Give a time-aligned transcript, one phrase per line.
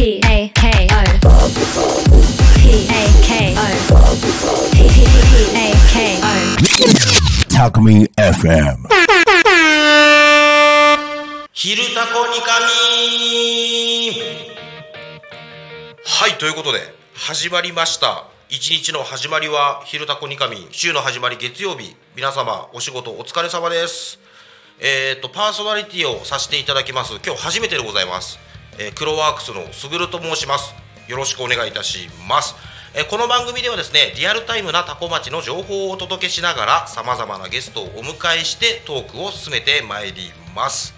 [0.00, 1.04] P A K O
[2.56, 3.60] P A K O
[4.72, 4.80] P
[5.54, 8.88] A K O タクミ FM
[11.52, 14.16] 昼タコニカミ
[16.06, 16.78] はいということで
[17.12, 18.24] 始まりました。
[18.48, 21.94] 一日の始まりは昼タコニカミ週の始まり月曜日。
[22.16, 24.18] 皆様お仕事お疲れ様です。
[24.78, 27.20] えっ、とパーソナリティをさせていただきます。
[27.22, 28.38] 今日初めてでございます、
[28.80, 30.74] えー、黒ワークスのすぐると申します。
[31.06, 32.54] よろしくお願いいたします。
[32.94, 40.94] えこの番組ではですねリアルタイムなタコ町の情報をお届けしながらさまざまなゲストをお迎えしてトークを進めてまいります。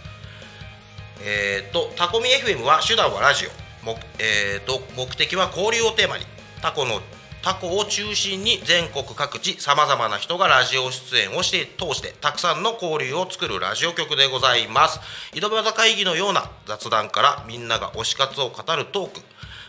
[1.25, 3.51] えー、とタコミ FM は手段はラジオ。
[3.85, 6.25] 目,、えー、と目的は交流をテーマに
[6.61, 7.01] タコの
[7.43, 15.01] タコを中心に全国各地さまざまな人がラジオ出演をして通してたくさんの交流を作るラジオ局でございます。
[15.35, 19.21] 井戸端会議のような雑談からみんなが推し活を語るトーク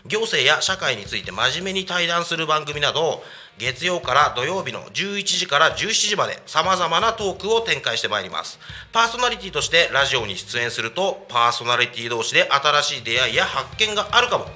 [0.06, 3.24] 行政や社会について真面目に対談する番組など
[3.58, 8.60] 月曜から土曜日の11時から17時までさまざまなトークを展開してまいります。
[8.92, 14.46] パーソナリティとしてラジオに出演するとパーソナリティ同士で新しい出会いや発見があるかも。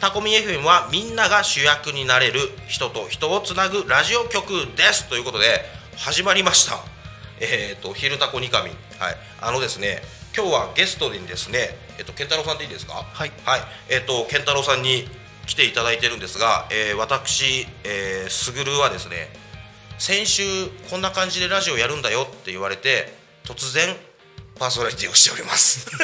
[0.00, 5.08] タコミ FM はみんなが主役になれる人と人をつなぐラジオ局です。
[5.08, 5.64] ということで
[5.96, 6.78] 始まりました。
[7.40, 9.16] えっ、と「昼タコニカミ」はい。
[9.40, 10.02] あのですね
[10.36, 13.04] 今日はゲストにですねえっ、と健太郎さんでいいですか？
[13.12, 13.32] はい。
[13.44, 13.62] はい。
[13.88, 15.08] えっ、と健太郎さんに
[15.46, 19.32] 来ていただいてるんですが、えー私、えー、すぐるはですね
[19.98, 23.96] 先週こんな感じでラジオやるんだよって言われて突然
[24.58, 25.86] パーソナリティをしております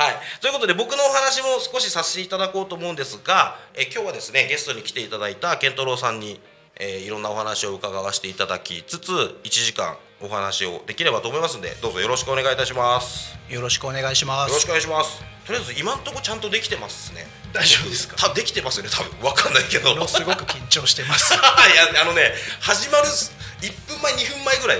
[0.00, 6.40] はい、ということで僕のお話も少しさせていただこうと思うんですが、え今日はですねゲストに来ていただいた健太郎さんに、
[6.76, 13.36] えーいろんなお話を伺わせていただきつつ1時間お話をできればと思いますんでどうぞよろしくお願いいたします。
[13.50, 15.20] よろしくお願いしまよろしすくお願いします。
[15.44, 17.26] とりあえず今んとこちゃんとできてますね。
[17.52, 18.16] 大丈夫ですか？
[18.16, 19.28] たできてますよね多分。
[19.28, 20.08] わかんないけど。
[20.08, 21.34] すごく緊張してます。
[21.36, 24.78] いやあのね始まる1分前2分前ぐらい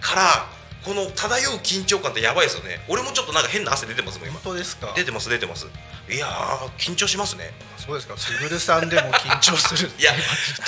[0.00, 2.80] からこの漂う緊張感ってやばいですよね。
[2.88, 4.38] 俺もちょっとなんか変な汗出てますもん今。
[4.40, 4.92] 本当ですか？
[4.96, 5.66] 出てます出てます。
[6.08, 7.52] いやー緊張しますね。
[7.76, 8.16] そうですか？
[8.16, 10.12] すぐるさんでも緊張する いや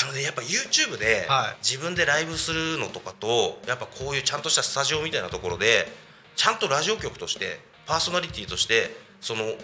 [0.02, 1.56] あのねやっぱ YouTube ではい。
[1.66, 5.90] 自分でライブするのとかとやっぱこういうちゃんとしたスタジオみたいなところで
[6.36, 9.54] ちゃんとラジオ局としてパーソナリティとしてその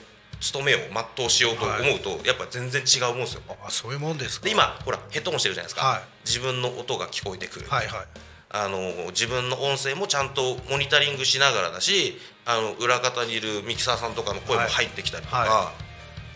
[0.41, 0.79] 務めを
[1.17, 3.43] 全うしようと思うと、やっぱ全然違うもんですよ。
[3.67, 4.45] あそういうもんですか？
[4.47, 6.03] で今ほらヘッドホンしてるじゃないですか、はい。
[6.25, 8.07] 自分の音が聞こえてくる、はいはい
[8.51, 12.17] あの自分の音声もちゃんとモニタリングしながらだし
[12.47, 15.73] あの裏方にいるミキサーさんとかの声も入ってきたりとか、、は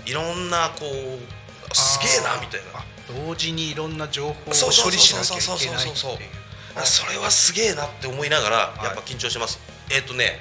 [0.07, 0.13] い。
[0.13, 2.81] ろんなこうすげえなみたいな。
[2.81, 2.85] あ
[3.27, 4.51] 同時にいろんな情報を処
[4.91, 6.43] 理しなきゃいけないっていう。
[6.77, 8.85] あそれはすげえなって思いながらい。
[8.85, 9.59] やっぱ緊張してます、
[9.91, 10.41] えっ、とね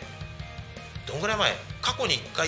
[1.07, 1.51] どんぐらい前？
[1.81, 2.47] 過去に1回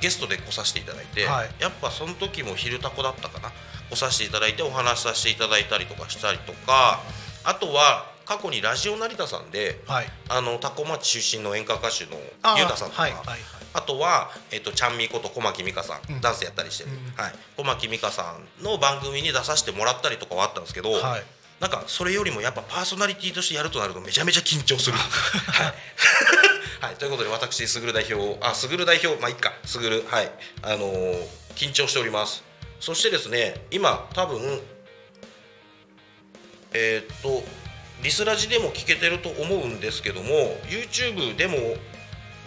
[0.00, 1.50] ゲストで来させていただいて、はい。
[1.60, 3.52] やっぱその時も「昼タコ」だったかな？
[3.90, 7.00] 来させていただいてお話しさせていただいたりとかしたりとか
[7.46, 10.06] あとは過去にラジオ成田さんではい。
[10.28, 13.38] あのタコ町出身の演歌歌手のあゆうたさんとか、はいはいはい。
[13.72, 16.20] あとは、えっとちゃんみこと小牧美香さん、うん。
[16.20, 17.22] ダンスやったりしてる、うん。
[17.22, 21.22] はい、小牧美香さんの番組に出させてもらったりとかはあったんですけど、はい。
[21.60, 24.98] なんかそれよりもやっぱパーソナリティとしてやるとなるとめちゃめちゃ緊張する。
[24.98, 25.74] はい。
[26.86, 29.52] はい、ということで私すぐる代表あすぐる代表まあいっか。
[29.64, 30.30] すぐるはい。
[30.62, 32.44] あのー緊張しております。
[32.80, 34.60] そしてですね今多分
[36.72, 37.42] えーっと
[38.02, 40.28] リスラジでも聞けてると思うんですけども
[40.68, 41.56] YouTube でも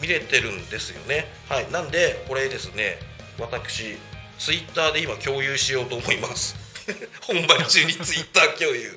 [0.02, 1.25] 見れてるんですよね。
[1.50, 1.72] はい。
[1.72, 2.97] なんでこれですね
[3.40, 3.97] 私
[4.38, 6.56] Twitter で今共有しようと思います。
[7.22, 8.96] 本番中に Twitter 共有。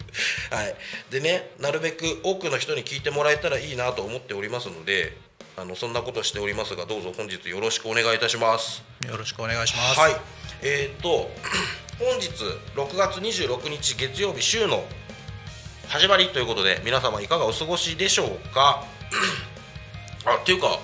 [0.51, 0.77] はい。
[1.11, 5.17] でねなるべく多くの人に聞いてもらえたらいいなと思っておりますので
[5.57, 8.83] あのそんなことしておりますがどうぞ本日よろしくお願いいたします。
[9.09, 9.99] よろしくお願いします。
[9.99, 10.17] はい、
[10.63, 11.31] えーっと
[11.99, 12.31] 本日
[12.75, 14.85] 6月26日月曜日週の
[15.93, 18.85] 始まりということで皆様いかがお過ごしでしょうか？
[20.25, 20.79] あっていうか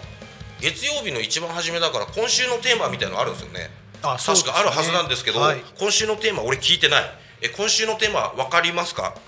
[0.61, 3.71] 月曜日の一番初めだから今週のテーマみたいなのあるんですよね。
[4.03, 4.41] あそうね。
[4.43, 5.63] 確かあるはずなんですけど、はい。
[5.78, 7.05] 今週のテーマ俺聞いてない。
[7.41, 9.15] え今週のテーマ分かりますか？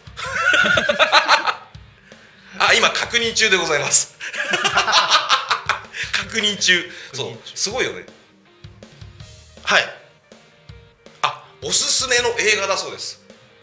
[2.59, 4.17] あ今確認中でございます。
[6.12, 6.91] 確認中。
[7.15, 7.38] そう。
[7.55, 8.05] すごいよね。
[9.62, 9.85] はい。
[11.23, 13.21] あおすすめの映画だそうです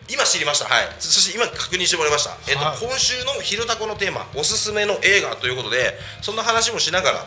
[0.09, 0.65] 今知りました。
[0.65, 0.87] はい。
[0.99, 2.77] そそして今確認してもらいました、えっとはい。
[2.79, 7.25] 今週の「昼タコ」のテーマおすすめの映画ということでそんな話もしながら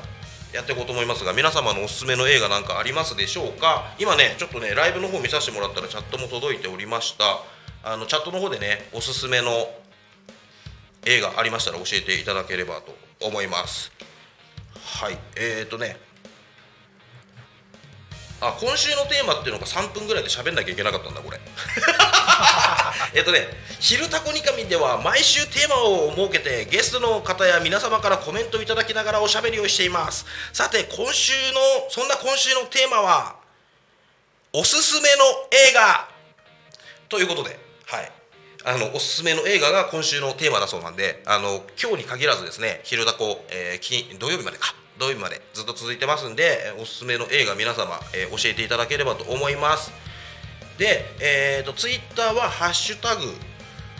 [0.53, 3.93] やっていこうと思いますが皆様のおすすめの映画なんかありますでしょうか？
[3.99, 7.41] 今ねちょっとねライブの方見させてもらったらチャットも届いておりました。
[7.82, 9.71] あのチャットの方でねおすすめの
[11.06, 13.91] 映画ありましたら教えていただければと思います。
[15.00, 15.19] はい。
[15.37, 15.97] えーとね。
[18.43, 21.38] あ今週のテーマっていうのが3分ぐらいで喋んなきゃいけなかったんだこれ
[23.15, 23.49] えっとね
[23.81, 30.27] 「昼タコニカミ」では毎週テーマを設けてゲストの方や皆様からコメントいただきながらおしゃべりをしています。
[30.53, 31.61] さて今週の
[31.91, 33.37] そんな今週のテーマは
[34.53, 36.09] おすすめの映画。
[37.09, 38.13] ということではい。
[38.63, 44.75] あのおすすめの映画が今週のテーマだそうなんであの今日に限らずですね「昼タコ」えー金土曜日までか。
[44.99, 49.91] 土曜日までずっと続いてますんでおすすめの映画皆様、えー教えていただければと思います。
[50.81, 53.23] で、えー、とツイッターは「ハッシュタグ、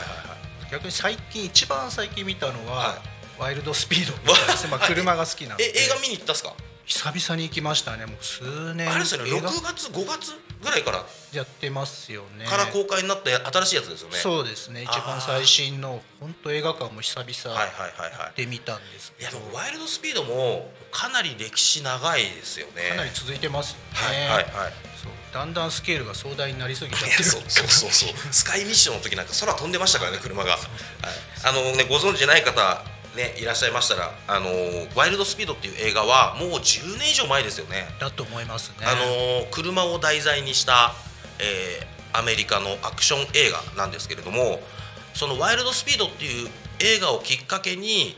[0.67, 0.71] い。
[0.71, 3.41] 逆に最近一番最近見たのは、はい。
[3.41, 5.65] ワイルドスピードですね、 まあ、車が好きなんで。
[5.65, 6.53] え映画見に行ったっすか、
[6.85, 8.05] 久々に行きましたね。
[8.05, 8.89] もう数年。
[8.89, 10.33] あれですよね映画6月5月？
[10.63, 12.45] ぐらいからやってますよね。
[12.45, 14.17] から公開になった新しいやつですよね。
[14.17, 14.83] そうですね。
[14.83, 18.37] 一番最新の本当映画館も久々はいはいはいはい。
[18.37, 22.89] で見たんですいやけど、でもワイルドスピードもかなり歴史長いですよね。
[22.89, 24.45] かなり続いてますよはいね、はいはい。
[25.01, 25.11] そう。
[25.33, 27.29] だんだんスケールが壮大になりすぎちゃっいやてる。
[27.29, 28.13] そうそうそうそう。
[28.31, 30.59] スカイミッションの時なんか空飛んでましたからね車が、はい、
[31.43, 32.83] あのねご存知ない方
[33.15, 34.49] ねいらっしゃいましたらあの
[34.95, 37.85] ワイルドスピードっていう映画はもう10年以上前ですよね。
[37.99, 38.85] だと思いますね。
[38.85, 40.93] あの車を題材にした、
[41.39, 44.61] えーアメリカのアクション映画なんですけれども
[45.13, 46.49] その「ワイルドスピード」っていう
[46.79, 48.15] 映画をきっかけに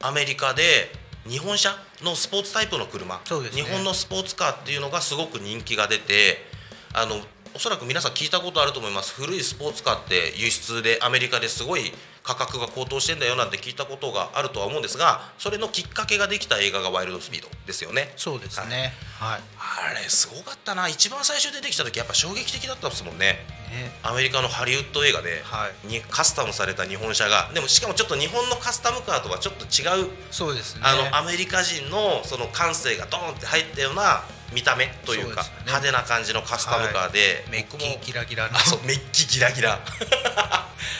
[0.00, 0.90] アメリカで
[1.28, 3.20] 日本車のスポーツタイプの車、ね。
[3.52, 6.44] 日本のスポーツカーっていうのがすごく人気が出て
[6.92, 7.20] あの
[7.54, 9.14] おそらく皆さん聞いたことあると思います。
[9.14, 11.92] 古いスポーツカーって輸出でアメリカですごい
[12.24, 18.12] 価格が高騰してんだよなんて聞いたことがあるとは思うんですがそれのきっかけができた映画が「ワイルドスピード」ですよね。
[18.16, 18.94] そうですね。
[19.18, 20.88] はい、あれすごかったな。
[20.88, 23.46] 一番最初出てきた時やっぱ衝撃的だったですもんね。
[23.74, 23.92] ね。
[24.02, 25.86] アメリカのハリウッド映画で、はい。
[25.86, 30.80] にカスタムされた日本車がでもしかもちょっと日本のカスタムカーとはちょっと違う、そうですね。
[30.84, 34.22] あのアメリカ人のその感性がドーンって入ったような
[34.54, 38.56] 見た目というか派手な感じのカスタムカーで、メッキギラギラの。
[38.56, 39.80] あそうメッキギラギラ。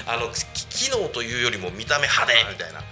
[0.07, 2.83] あのき機能というよりも見た目派手みたいな、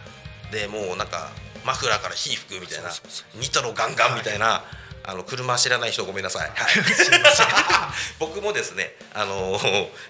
[0.51, 1.31] でもうなんか
[1.65, 2.91] マフラーから火吹くみたいな。
[3.35, 4.65] ニトロガンガンみたいな、
[5.05, 6.51] あの車知らない人ごめんなさい、はい、
[8.21, 9.59] 僕もですねあの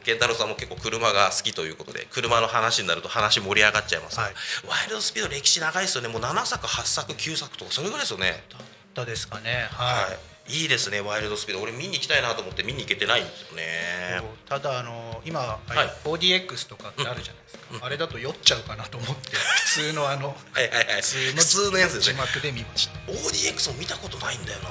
[0.05, 4.17] 健太郎さんも結構車が好きということで車の話になると話盛り上がっちゃいます。
[4.17, 4.35] が、はい。
[4.67, 6.09] ワイルドスピード歴史長いですよね。
[6.09, 8.45] もう7作8作9作とかそれぐらいですよね。
[8.51, 8.63] だっ
[8.95, 9.69] たですかね。
[9.73, 10.19] はい、はい、
[10.53, 11.63] いいですねワイルドスピード。
[11.63, 14.21] 俺見に行きたいなと思って見に行けてないんですよね。
[14.47, 16.09] ただあの今、はい。
[16.09, 19.31] 4DX とかってあるじゃないですか、あれだと酔っちゃうかなと思って
[19.65, 21.03] 普通のあのはいはいはい。
[21.03, 22.15] 普通のやつですね。
[22.15, 22.93] 字幕で見ました。
[23.11, 24.69] ODX も見たことないんだよな。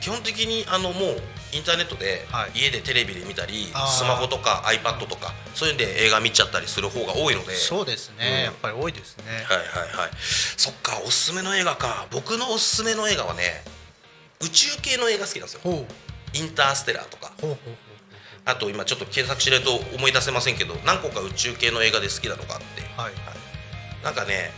[0.00, 2.50] 基本的にあのもうインターネットではい。
[2.60, 3.88] 家でテレビで見たり、あー。
[3.90, 7.56] スマホとか iPad とかそういうんで映画見ちゃったりする方が多いので。
[7.56, 8.42] そうですね、うん。
[8.44, 9.66] やっぱり多いですね、はいはい
[9.96, 10.10] はい。
[10.56, 12.06] そっかおすすめの映画か。
[12.10, 13.64] 僕のおすすめの映画はね
[14.40, 15.86] 宇宙系の映画好きなんですよ。
[16.34, 17.32] インターステラーとか。
[18.44, 22.82] あと今ちょっと検索しないと思い出せませんけど何個か宇宙系の映画で好きなのがあって。
[22.96, 23.12] はい
[24.02, 24.52] なんかね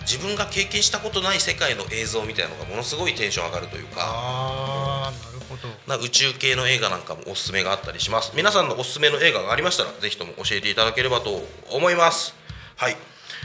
[0.00, 4.02] 自分が経験したことない世界の映像みたいなのがものすごいテンション上がるというか。
[4.02, 5.68] ああなるほど。
[5.86, 8.32] な宇宙系の映画なんかもおすすめがあったりします。
[8.34, 12.34] 皆さんのおすすめの映画がありましたらぜひとも教えていただければと思います。
[12.76, 12.96] はい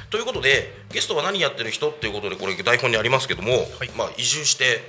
[0.09, 3.89] ということでゲストは何やってる人っていうことでこれ台本にありますけども、はい。
[3.95, 4.81] まあ、移住して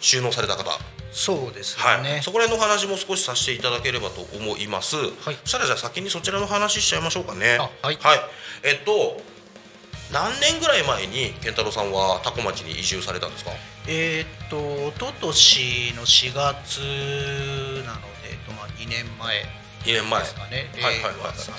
[0.00, 0.70] 収納された方。
[1.10, 4.96] そうですよはい、ね、そこら辺のお話も少しさせていただければと思います。
[4.96, 4.98] い。
[4.98, 7.56] そしたらじゃあ先にそちらの話しちゃいましょうかね。
[7.58, 7.98] あはい。
[8.62, 9.20] えっと
[10.12, 13.52] 何年ぐらい前に健太郎さんは多古町に移住されたんですか？
[13.86, 16.78] えーっと一昨年の4月
[17.86, 19.42] なので、えっとまあ2年前。
[19.84, 20.20] 2年前。
[20.22, 21.52] ですかね、はいはいはい令和3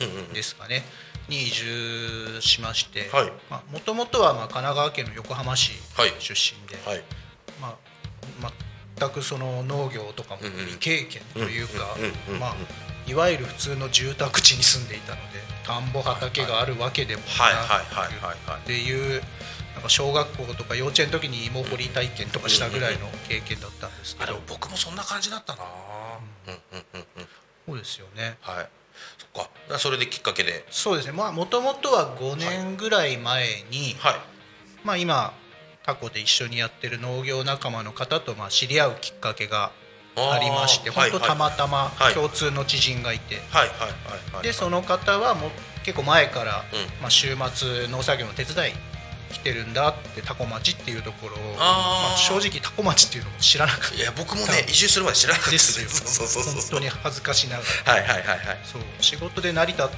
[0.00, 0.24] うんうんうん。
[0.28, 0.84] 年ですかね、
[1.28, 3.32] に移住しまして、はい。
[3.72, 6.12] もともとはまあ神奈川県の横浜市はい。
[6.18, 7.02] 出身で、はい。
[7.60, 7.76] ま
[8.48, 8.52] あ、
[8.98, 10.66] 全くその農業とかもうんうん。
[10.66, 12.56] 未経験というかうんうんうんうんまあ
[13.06, 18.60] いわゆる普通の住宅地に住んでいたので田んぼ畑があるわけでもはいはいなはいはいはい。
[18.60, 19.22] っていう
[19.74, 24.24] なんか小学校とか幼稚園の時に芋掘り体験とかしたぐらいの経験だったんですけど。
[24.24, 25.62] あでも僕もそんな感じだったな
[26.48, 27.28] うんうんうんうん
[27.66, 28.68] そうですよねはい
[29.38, 29.50] そっか。
[29.62, 30.64] だからそれできっかけで。
[30.70, 31.12] そうですね。
[31.12, 34.14] まあもともとは5年ぐらい前に、はい。
[34.84, 35.32] まあ今
[35.84, 39.72] タコで一緒にやってる農業仲間の方とまあ知り合うきっかけが
[40.16, 42.14] ありまして本当たまたまはい。
[42.14, 43.86] 共通の知人がいて、はいはいは
[44.32, 44.42] いはい。
[44.42, 45.50] でその方はもう
[45.84, 47.02] 結構前から、うん。
[47.02, 48.72] まあ、週末農作業の手伝い
[49.32, 55.88] 来てるんだってタコ町っていうところをまあ、正直タコ町っていうのも知らなくていや僕もね移住するまで知らなかったですよ。
[55.88, 57.92] そうそうそうそう本当に恥ずかしながら。
[57.92, 58.60] はいはいはいはい。
[58.64, 58.82] そう。
[59.00, 59.90] 仕事で成田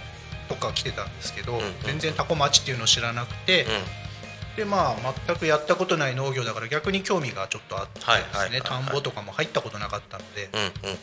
[0.48, 4.56] とか来てたんですけど、んうん全然タコ町っていうのを知らなくて、うん。
[4.56, 8.04] でまあ全くやったことない農業だから逆に興味がちょっとあってで
[8.38, 10.98] すね、田んぼとかも入ったことなかったので、うんうんうん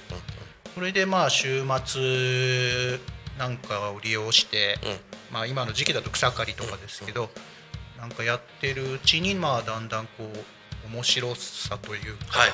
[0.76, 3.00] それでまあ週末
[3.40, 4.98] なんかを利用して、うん。
[5.32, 7.30] まあ今の時期だと草刈りとかですけど、
[7.98, 12.46] なんかやってるうちにまあだんだんこう面白さというか、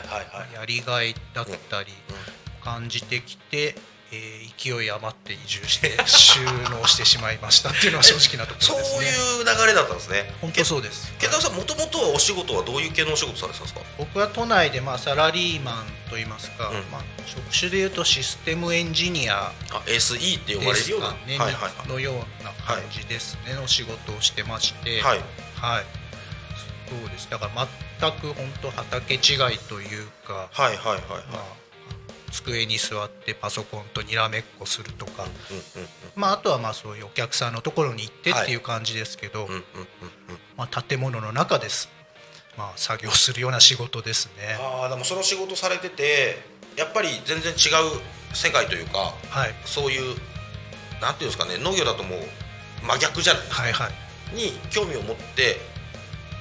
[0.54, 2.34] やりがいだったりうん。
[2.64, 3.76] 感じてきて、
[4.14, 6.40] えー勢い余って移住して収
[6.72, 9.06] 納してしまいましたっていうのは正直なとこそうろですね。
[9.08, 10.32] いう流れだったんですね。
[10.40, 11.12] 本当そうです。
[11.20, 13.82] 健太郎さんもともとはお仕事はどういう系のお仕事されてたんですか？
[13.98, 16.76] 僕は都内でまあサラリーマンといいますか、うん。
[16.92, 19.52] まあ、職種でいうとシステムエンジニアあ
[19.88, 21.08] SE って呼ばれるような？
[21.08, 21.90] かね、はいはい。
[21.90, 25.20] のような感じですね、の仕事をしてまして、はい。
[25.60, 25.86] はい。
[26.88, 27.30] そうです。
[27.30, 27.68] だから
[28.00, 29.20] 全く本当畑違い
[29.68, 31.00] というか、はいはいはいはい。
[31.34, 31.63] まあ、
[32.34, 35.26] 机に座ってパソコンとにらめっこするとか、
[36.16, 39.48] まあ、あとはまあそういうお客さんのところに行ってっていう感じですけど、
[40.58, 41.90] まあ、建物の中です、
[42.58, 44.58] まあ、作業するような仕事ですね。
[44.60, 46.38] ああでもその仕事されてて
[46.76, 47.56] やっぱり全然違う
[48.34, 49.54] 世界というかはい。
[49.66, 50.16] そういう
[51.02, 52.20] なんていうんですかね農業だともう
[52.86, 53.62] 真逆じゃないですか。
[53.62, 54.36] はいはい。
[54.36, 55.58] に興味を持って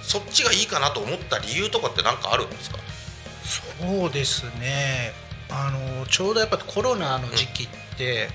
[0.00, 2.78] そっちがいいかなと思った理由とかって何かあるんですか？
[3.78, 5.12] そうですね
[5.52, 8.28] あのちょうどやっぱコロナの時期って、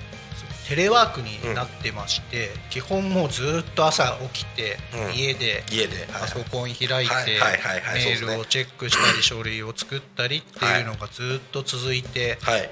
[0.68, 5.16] テレワークになってまして、基本もうずっと朝起きて、うん。
[5.16, 12.70] 家で家で、パソコン開いてメールをチェックしたり書類を作ったりっていうのがずっと続いて、はい。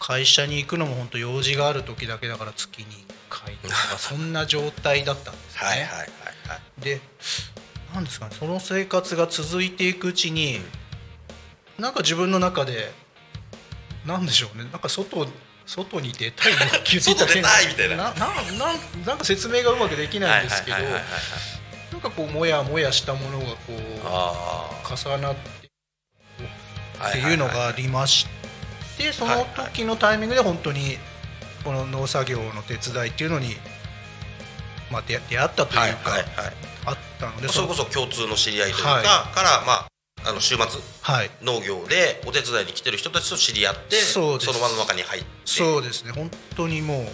[0.00, 2.96] 会社に行くのも本当用事がある時だけだから月に1
[3.28, 5.60] 回とか そんな状態だったんですね。
[5.60, 5.98] はいはいはい
[6.48, 6.80] はい。
[6.80, 7.00] で
[7.94, 10.60] なんですかねその生活が続いていくうちに、
[11.78, 12.92] なんか自分の中で
[14.06, 14.64] なんでしょうね。
[14.64, 15.26] なんか外
[15.66, 17.96] 外に出たいなって言って外出たいみたいな。
[17.96, 18.14] なん
[19.06, 20.76] なんか説明がうまくできないんですけど
[21.92, 25.70] なんかこうもやもやしたものがこうあ重なって
[27.00, 28.26] あっていうのがありまし
[28.98, 30.98] てその時のタイミングで本当に
[31.64, 33.54] この農作業の手伝いっていうのに、
[34.90, 36.12] まあ、出出会ったというか、
[36.84, 39.86] あったのでそれこそ共通の知り合いというか、はいからまあ
[40.26, 40.64] あの週末
[41.02, 41.30] はい。
[41.42, 45.28] 農業でお手伝いに来てる人たちと知り合ってその場の中に入って。
[45.44, 46.12] そうですね。
[46.12, 47.06] 本当にもう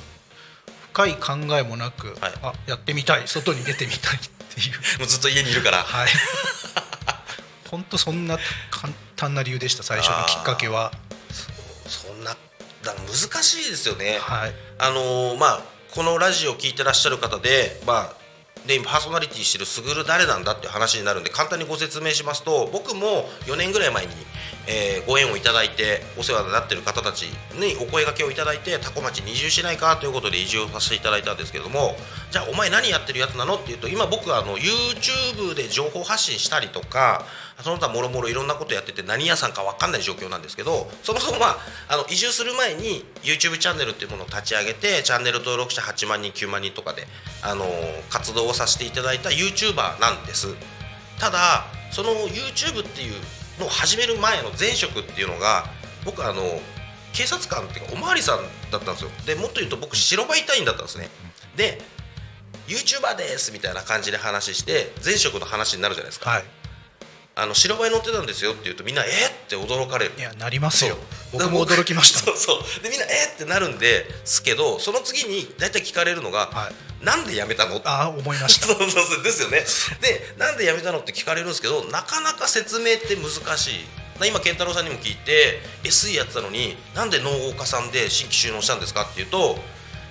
[0.93, 2.33] 深い考えもなく、はい。
[2.43, 3.27] あやってみたい。
[3.27, 4.19] 外に出てみたいっ
[4.55, 4.77] ていう。
[5.01, 5.83] もうずっと家にいるから。
[5.83, 6.09] はい。
[7.71, 8.39] 本当そんな
[8.71, 10.93] 簡単な理由でした最初のきっかけは。
[11.87, 12.37] そんな
[12.83, 14.55] だ難しいですよね、はい。
[14.79, 15.63] あのーまあ
[15.93, 18.20] このラジオを聞いてらっしゃる方でまあ
[18.67, 24.13] でパーソナリティしてるすぐる誰なんだって話になるんで簡単にご説明しますと僕も4年ぐらい前に、
[24.71, 27.23] えーご縁をいただいてお世話になってる方たち
[27.59, 31.97] にお声掛けをいただいて多古町に移住しないかということで移住させていただいたんですけども
[32.31, 33.57] じゃあお前何やってるやつなの？
[33.57, 37.25] っていうと今僕はあの YouTube で情報発信したりとか
[37.63, 41.59] その他もろもろいろんなことやってて何屋さんか分かんない状況なんですけどそもそもまあ
[41.89, 47.07] あの移住する前に YouTube チャンネルっていうものを立ち上げてチャンネル登録者8万人9万人とかで、
[47.43, 47.65] あの
[48.09, 50.55] 活動をさせていただいた YouTuber なんです。
[51.19, 53.15] ただその YouTube っていう
[53.61, 55.67] の始める前の前職っていうのが
[56.05, 56.43] 僕あの
[57.13, 58.39] 警察官っていうかお巡りさん
[58.71, 59.11] だったんですよ。
[59.27, 61.09] でもっと言うと僕白バイ隊員だったんですね。
[61.57, 61.81] で
[62.67, 66.45] YouTuber ですみたいな感じで話して前職の話になるじゃないですか、はい。
[67.37, 70.13] あの白バイ乗ってたんですよって言うとみんなえっって驚かれる。
[70.19, 70.97] いやなりますよ。
[71.33, 72.19] 僕も驚きました。
[72.27, 72.83] そうそう。
[72.83, 77.05] でみんなえっってなるんですけどその次に大体聞かれるのが、はい。
[77.05, 77.79] なんで辞めたの？
[77.79, 78.67] ってああ思いました。
[78.69, 79.65] そうそうそうですよね。
[80.01, 83.85] でなんで辞めたのって聞かれるんですけどなかなか説明って難しい。
[84.23, 89.59] 今健太郎さんにも聞いて SE やってたのになんで農家さんで新規収納したんですかっていうと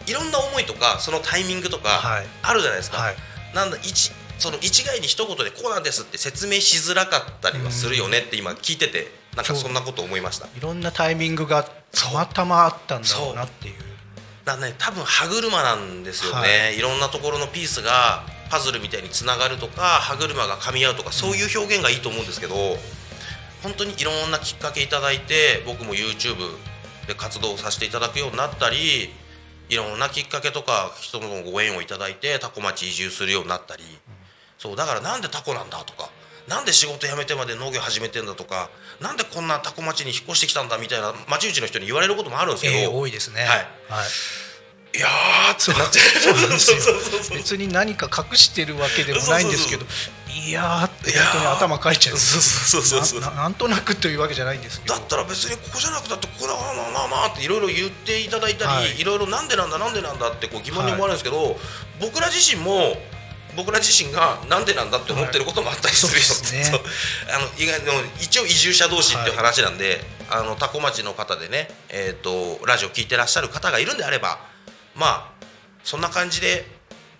[0.07, 2.27] いろんな思いとかそのタイミングとかはい。
[2.41, 3.15] あるじゃないですか、はい。
[3.53, 10.47] なんだ一その一概に一言でこうなんですって説明しづらかったりはするよねって今聞いててなんかそんなこと思いました。
[10.47, 13.75] いろんなタイミングがたまたまあったんだろうなっていう。
[14.45, 16.79] だね多分歯車なんですよね、、はい。
[16.79, 22.55] ろんなところのピースがパズルみたいにつながるとか歯車が噛み合うとかそういう表現がいいと思うんですけど
[23.61, 26.37] 本当にいろんなきっかけいただいて僕も YouTube
[27.07, 29.09] で活動させていただくようになったり
[29.69, 33.83] いろんなきっかけとか人のご縁をいただいてタコ町移住するようになったり、
[34.59, 36.11] そうだからなんでタコなんだとか
[36.47, 43.41] なんで仕事辞めてまで農業始めてんだとかなんでこんなタコ町に引っ越してきたんだみたいな町内の人に言われることもあるんですけど、えー多いですね。
[43.41, 43.49] はい。
[43.49, 43.67] はい。
[44.91, 46.19] いやーってなっちゃう。
[46.19, 47.37] そうなんですよ。
[47.37, 49.85] 別に何か隠してるわけでもないんですけど。
[50.47, 54.95] いやーって本当に頭かいちゃうそうそうそうそうなんとなくというわけじゃないんですけど。
[54.95, 58.99] だったら別にここじゃなくたってここだななななっていろいろ言っていただいたり、はい。
[58.99, 61.55] い、ろいろなんでなんだなんでなんだってこう疑問に思われるんですけど、
[62.01, 62.97] 僕ら自身も
[63.55, 66.83] 僕ら自身がなんでなんだって思ってることもあったりするよ、はい。
[66.83, 66.91] ね
[67.33, 74.39] あの意外の一応移住者同士っていう話なんで、あの多古町の方でね、えー、とラジオ聞いてらっしゃる方がいるんであれば
[74.95, 75.31] まあ
[75.83, 76.65] そんな感じで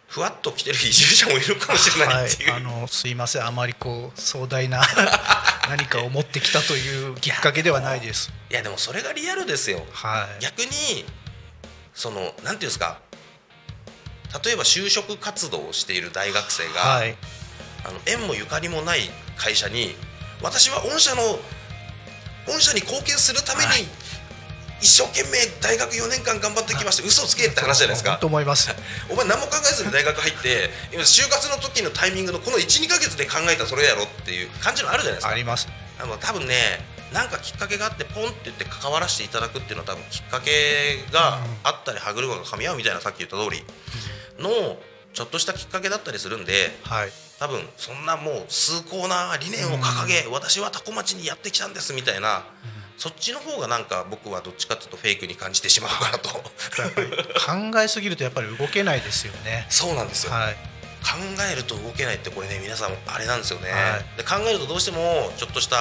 [0.07, 3.45] ふわっと来てる移住者もいるかもしれないっていう、はい、あのすいません。
[3.45, 4.81] あまりこう壮大な
[5.69, 8.31] 何かを持ってきたというきっかけではないです。
[8.50, 9.86] いやでもそれがリアルですよ。
[9.91, 10.41] はい。
[10.41, 11.05] 逆に
[11.93, 13.00] そのなんていうんですか
[14.43, 17.15] 例えば就職活動をしている大学生が、はい。
[17.86, 19.95] あの縁もゆかりもない会社に
[20.43, 21.21] 私は御社の
[22.45, 24.09] 御社に貢献するために、はい。
[24.81, 28.17] 一生懸命大学4年間頑張ってきました、嘘つけって話じゃないですか。
[28.17, 28.69] と思います。
[29.09, 35.31] お前何も考えずに大学入って今就活の時のタイミングのこの12か月で考えたそれやろっていう感じのあるじゃないですか。
[35.31, 35.67] あります。
[36.00, 43.65] あの多分ねなんかきっかけがあってポンって言って関わらせていただくっていうのは多分きっかけがあったり歯車が噛み合うみたいなさっき言った通り
[44.39, 44.50] の
[45.13, 47.10] ちょっとしたきっかけだったりするんではい。
[47.39, 52.43] 多分そんなもう崇高な理念を掲げ私はタコ町にやってきたんですみたいな
[52.98, 56.30] そっちの方がなんか僕はどっちかっていうとフェイクに感じてしまうかなと。
[56.30, 59.65] 考えすぎるとやっぱり動けないですよね。
[59.69, 60.34] そうなんですよ。
[60.34, 60.54] はい。
[60.99, 61.15] 考
[61.49, 64.17] えると動けないってこれね皆さんあれなんですよね、はい。
[64.17, 65.78] で考えるとどうしてもちょっとした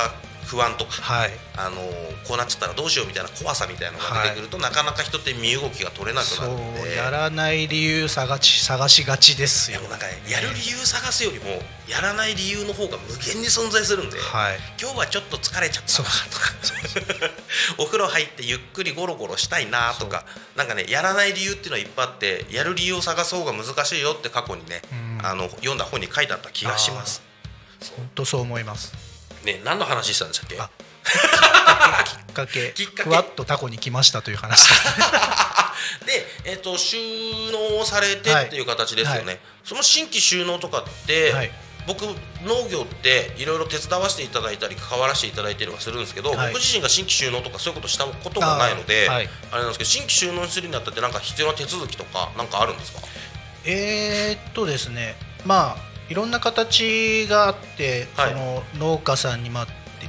[0.48, 1.30] 不安とかはい。
[1.56, 1.76] あの
[2.26, 6.94] こうなっちゃったらどうしようみたいな怖さみたいなのが出てくると、なかなか人って身動きが取れなくそなるんで。
[6.94, 9.80] うやらない理由探し探しがちですよ。
[9.82, 14.58] なんかやる理由探すよりもやらない理由の方が無限に存在するんで、はい。
[14.80, 17.32] 今日はちょっと疲れちゃったなとか
[17.78, 20.24] お風呂入ってゆっくりゴロゴロしたいなとか
[20.56, 24.82] なんかねやらない理由っていうのはいっぱいあってやる理由を探す方が難しいよって過去にね、
[25.20, 25.26] うん。
[25.26, 27.22] あの読んだ本に書いてあった気がします。
[27.96, 29.07] 本当そう思います
[29.44, 30.60] ね何の話したんでしたっけ？
[30.60, 30.70] あ。
[32.04, 32.72] きっかけ。
[32.74, 33.02] きっかけ。
[33.04, 34.82] ふわっとタコに来ましたという話です。
[36.06, 36.96] で、えっと収
[37.50, 39.26] 納されてっていう形ですよね、はい。
[39.26, 41.50] はいその新規収納とかって、はい。
[41.86, 46.52] 僕農業っていろいろ手伝わせていただいたり関わらせていただいたりはするんですけど、はい。
[46.52, 49.28] 僕自身が新規収納とかそういうことしたことがないのであ,、れ
[49.62, 53.00] なんですけど新規収納にするにあたってなんか必要な手続きとかなんかあるんですか？
[53.64, 55.16] えーっとですね。
[55.46, 58.30] まあいろんな形があって、はい。
[58.32, 59.66] その農家さんにまあ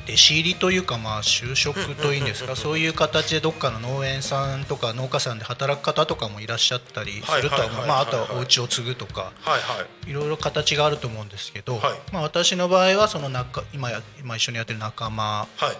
[0.08, 2.56] 弟子入りというかまあ就職というんですか？
[2.56, 10.10] そういう形でどっかの農園さんとか農家さんで働く方とかもいらっしゃったりするとはまああとはお家を継ぐとかはいはい。
[10.10, 12.00] いろいろ形があると思うんですけど、はい。
[12.14, 15.78] まあ私の場合はその仲今や今一緒にやってる仲間はい。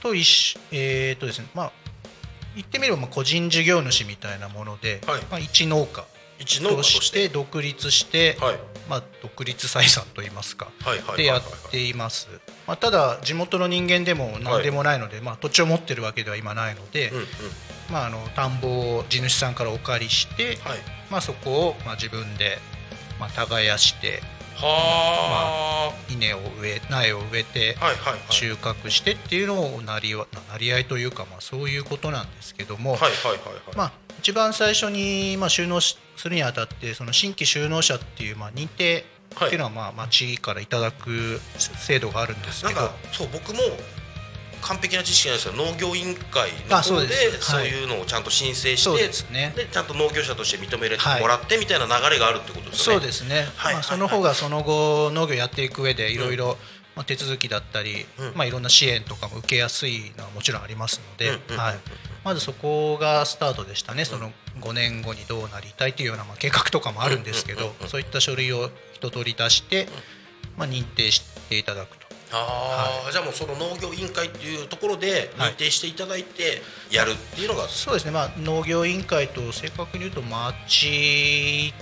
[0.00, 1.72] と一緒えーっとですねまあ
[2.54, 5.22] 言ってみればまあ個人事業主みたいなもので、はい。
[5.30, 6.04] まあ、一農家
[6.38, 7.28] 一農家として。
[7.28, 8.58] て独立して、はい。
[8.88, 12.28] まあ、独立採算といいますか、はいはいはいでやっています、
[12.66, 17.24] まあ、ただ地元の人間でも何でもないので、まあ、土地を持ってるわけでは今ないので、うんうん。
[17.90, 20.78] まあ、あの田んぼを地主さんからお借りして、はい。
[21.10, 22.58] まあ、そこをまあ自分で
[23.18, 24.22] まあ耕して
[24.60, 27.76] は稲を植え苗を植えて
[28.30, 33.76] 収穫してっていうのをなりわなり合いというか、まあ、そういうことなんですけども、はいはいはいはい。
[33.76, 39.04] まあ、一番最初に、まあ、収納しするにあたってその新規収納者っていう、まあ、認定
[39.46, 42.80] っていうのは、まあ、町からいただく制度があるんですけど。
[42.80, 43.60] なんかそう僕も
[44.62, 49.52] 完璧な知識なんですけど農業委員会のあそう方でそういうのをちゃんと申請して、ですね。
[49.56, 53.00] でちゃんと農業者として認めれてもらってみたいな流れがあるってことですよね。
[53.00, 53.74] そうですね、はい。
[53.74, 56.56] まあ、その方がその後農業やっていく上でいろいろ
[56.96, 58.32] まあ手続きだったり、うん。
[58.34, 61.78] まあ、いろんな支援とかも受けやすいのはもちろんありますので、はい、
[62.24, 64.04] まずそこがスタートでしたね。
[64.04, 69.86] その5年後にどうなりたいというようなまあ計画とかもあるんですけどそういった書類を一通り出して、
[70.56, 71.97] まあ、認定していただく
[72.30, 72.36] と。
[72.36, 81.72] ああ、じゃあもうその農業委員会っていうところで認定していただいてやるっていうのが、そうですね、まあ、農業委員会と正確に言うと町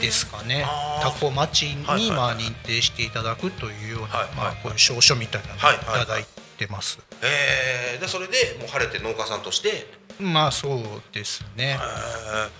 [0.00, 0.64] ですかね。
[0.66, 1.10] あー。
[1.10, 2.16] タコ町にはいはいはい。
[2.16, 4.34] まあ認定していただくというような、はいはい。
[4.36, 6.02] まあ、こういう証書みたいなのをはいはいはい。
[6.02, 6.24] いただい
[6.58, 9.86] てます、えー、でそれでもう晴れて農家さんとして？
[10.18, 11.78] まあそうですね、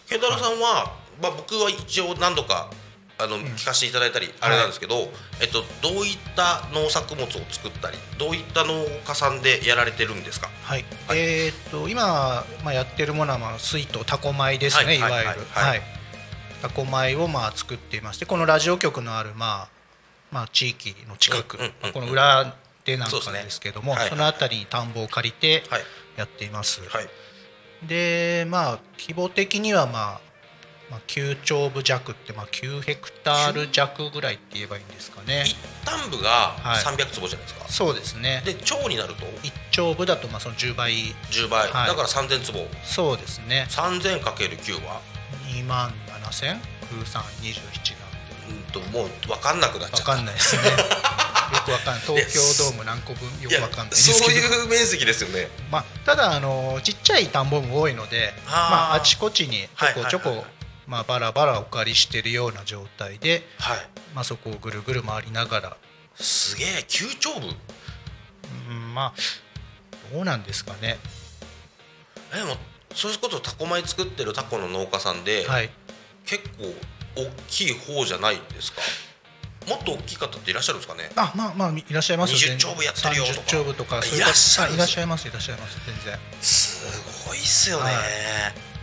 [0.09, 2.71] 健太郎さんは、まあ、僕は一応何度か
[3.23, 10.49] あの、聞かせていただいたりあれなんですけど、えっと、どういった農作物を作ったりどういった農家さんでやられてるんですか？
[10.65, 11.19] はい、はい。
[11.19, 15.27] えーっと今、まあ、やってるものは、まあ、水とタコ米ですね、はいはいい。
[15.27, 15.65] わゆる、はい。
[15.65, 15.69] はい。
[15.71, 15.83] はい
[16.63, 19.69] タコ米をまあ作っていましてこのラジオ局のある、まあ
[20.31, 21.93] まあ、地域の近く、うんうんうんうん。
[21.95, 22.55] この裏
[22.85, 24.11] 手なんかですけどもそ,、はい。
[24.11, 25.83] はいの辺りに田んぼを借りてはい。
[26.19, 27.09] やっています、はい。
[27.83, 30.21] でまあ規模的には、まあ、
[30.91, 35.45] まあ9丁部弱って、まあ、9ヘクタール弱ぐらいって言えばいいんですかね。
[35.47, 36.83] 一旦部がはい。
[36.83, 38.43] 300坪じゃないですか、そうですね。
[38.45, 40.93] で町になると？1丁部だとまあその10倍。
[41.31, 41.89] 10倍、はい。
[41.89, 42.59] だから3000坪。
[42.83, 43.67] そうですね。
[43.71, 45.01] 3000×9 は
[45.55, 46.59] ？2万7000
[46.91, 47.95] 空3 27
[48.51, 50.11] うんともう分かんなくなっちゃった。
[50.11, 50.63] わかんないですね。
[51.51, 52.03] よくわかんない。
[52.05, 53.29] 東京ドーム何個分？
[53.41, 55.49] よくわかんないそういう面積ですよね。
[55.71, 60.60] まあ、ただあのちっちゃい田んぼも多いのでまあ、あちこちにちょこちょこ、はいはいはい
[60.91, 63.79] まあ、バラバラお借りしてるような状態で、はい。
[64.13, 65.77] まあ、そこをぐるぐる回りながら、
[66.17, 69.21] すげえ9丁部うん、まあ
[70.13, 70.99] どうなんですかね。
[72.35, 72.57] えでも
[72.93, 75.71] そういうことタコ米作ってるタコの農家さんで、はい。
[76.27, 76.65] 結構
[77.17, 78.83] 大きい方じゃないですか？
[79.69, 81.09] もっと大きい方っていらっしゃるんですかね？
[81.15, 83.41] あまあまあいらっしゃいます20丁部やってるよとか。
[83.43, 86.19] 30丁部とかいらっしゃいますいらっしゃいます全然。
[86.41, 87.95] すごいっすよね、はい。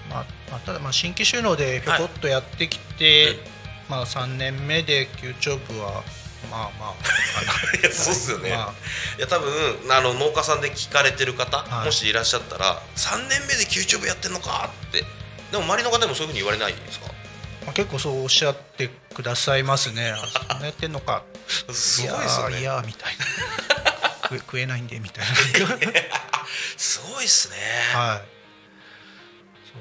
[0.10, 3.58] まあ、まあ、ただまあ新規収納でひょこっとやってきて、うん
[3.90, 6.04] まあ3年目で9丁部は
[6.52, 6.94] まあまあ
[7.80, 8.74] いやそうっすよね、ま
[9.18, 11.86] いや多分あの農家さんで聞かれてる方、はい。
[11.86, 15.06] もしいらっしゃったら3年目で9丁部やってんのかって。
[15.52, 17.08] でも周りの方でもそういうふうに言われないですか？
[17.66, 20.14] まあ、結構そうおっしゃってくださいますね。
[20.62, 21.24] やってんのか。
[21.72, 22.60] すごいですよね。
[22.60, 23.26] いやみたいな。
[24.40, 25.26] 食えないんでみたい
[26.76, 27.56] すごいっすね、
[27.94, 28.37] なはい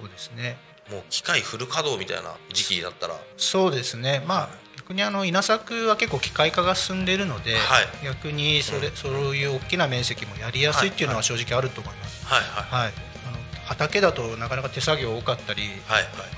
[0.00, 0.56] そうですね。
[0.90, 3.16] もう機械フル稼働みたいな時期になったら。
[3.36, 4.22] そうですね。
[4.26, 7.88] まあ逆にあの稲作は結構機械化が進んでいるので、はい。
[8.04, 12.84] 逆にそれ、そういう大きな面積もやりやすいっていうのは正直あると思います、はいはい。
[12.84, 12.92] はい。
[12.92, 13.15] あの
[13.66, 15.62] 畑だとなかなか手作業多かったり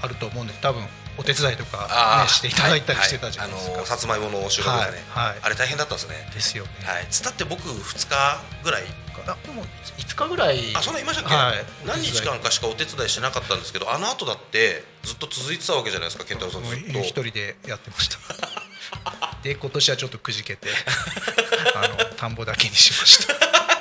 [0.03, 0.83] あると思うんで多分
[1.19, 5.39] お手伝いとか、ね、していただいたりしてたじゃないですか、はいはいあのさつまいもの収穫ですね、はいはい。
[5.43, 6.15] あれ大変だったんですね。
[6.33, 7.07] ですよね、はい。
[7.11, 8.83] つったって僕2日ぐらい
[9.27, 10.75] あでも5日ぐらい。
[10.75, 11.55] あそんないましたっけ、はい。
[11.87, 16.63] 何日間かしかお手伝いしてなかったんですけどあの後だってずっと続いてたわけじゃないですか健太郎さん。
[16.65, 17.01] ずっと。
[17.01, 18.19] 一人でやってました。
[19.43, 20.69] で今年はちょっとくじけて
[21.75, 23.78] あの田んぼだけにしました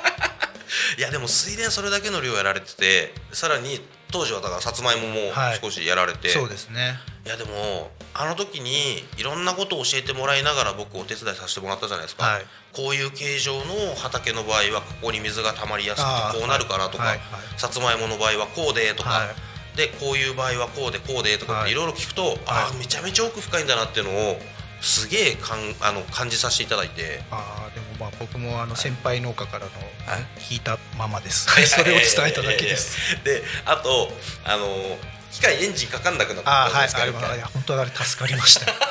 [0.98, 3.78] いやでも水田それだけの量やられててさらに
[4.10, 5.58] 当時はだからさつまいももはい。
[5.62, 6.94] 少しやられて、そうですね。
[7.24, 12.42] いやでもあの時にいろんなことを教えてもらいながら僕お手伝いさせてもらったじゃないですか、はい。
[12.74, 19.76] こういう形状の畑の場合はここに水が溜まりやすくてこうなるからとか、はいはいさつまいもの場合はこうでとか、はい。
[19.76, 24.40] でこういう場合はこうでこうでとかっはいていろいろ聞くと、ああめちゃめちゃ奥深いんだなっていうのを
[24.80, 27.22] すげえかんあの感じさせていただいて。
[27.30, 29.70] あーでもまあ僕もあの先輩農家からの
[30.06, 30.18] は
[30.50, 30.60] い。
[30.60, 32.96] たままです、 それを伝えただけです。
[33.24, 34.12] であと
[34.44, 34.98] あの
[35.32, 37.20] 機械エンジンかかんなくなったあーはいじゃないです。
[37.20, 38.70] か、一回あれはいや本当あれ助かりました。
[38.70, 38.76] よ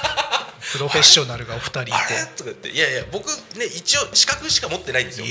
[0.73, 1.93] プロフェッショナルがお二人いて。
[1.93, 2.25] あれ？
[2.35, 2.69] とか言って。
[2.69, 5.25] いやいや僕ね一応資格しか持ってないんですよ。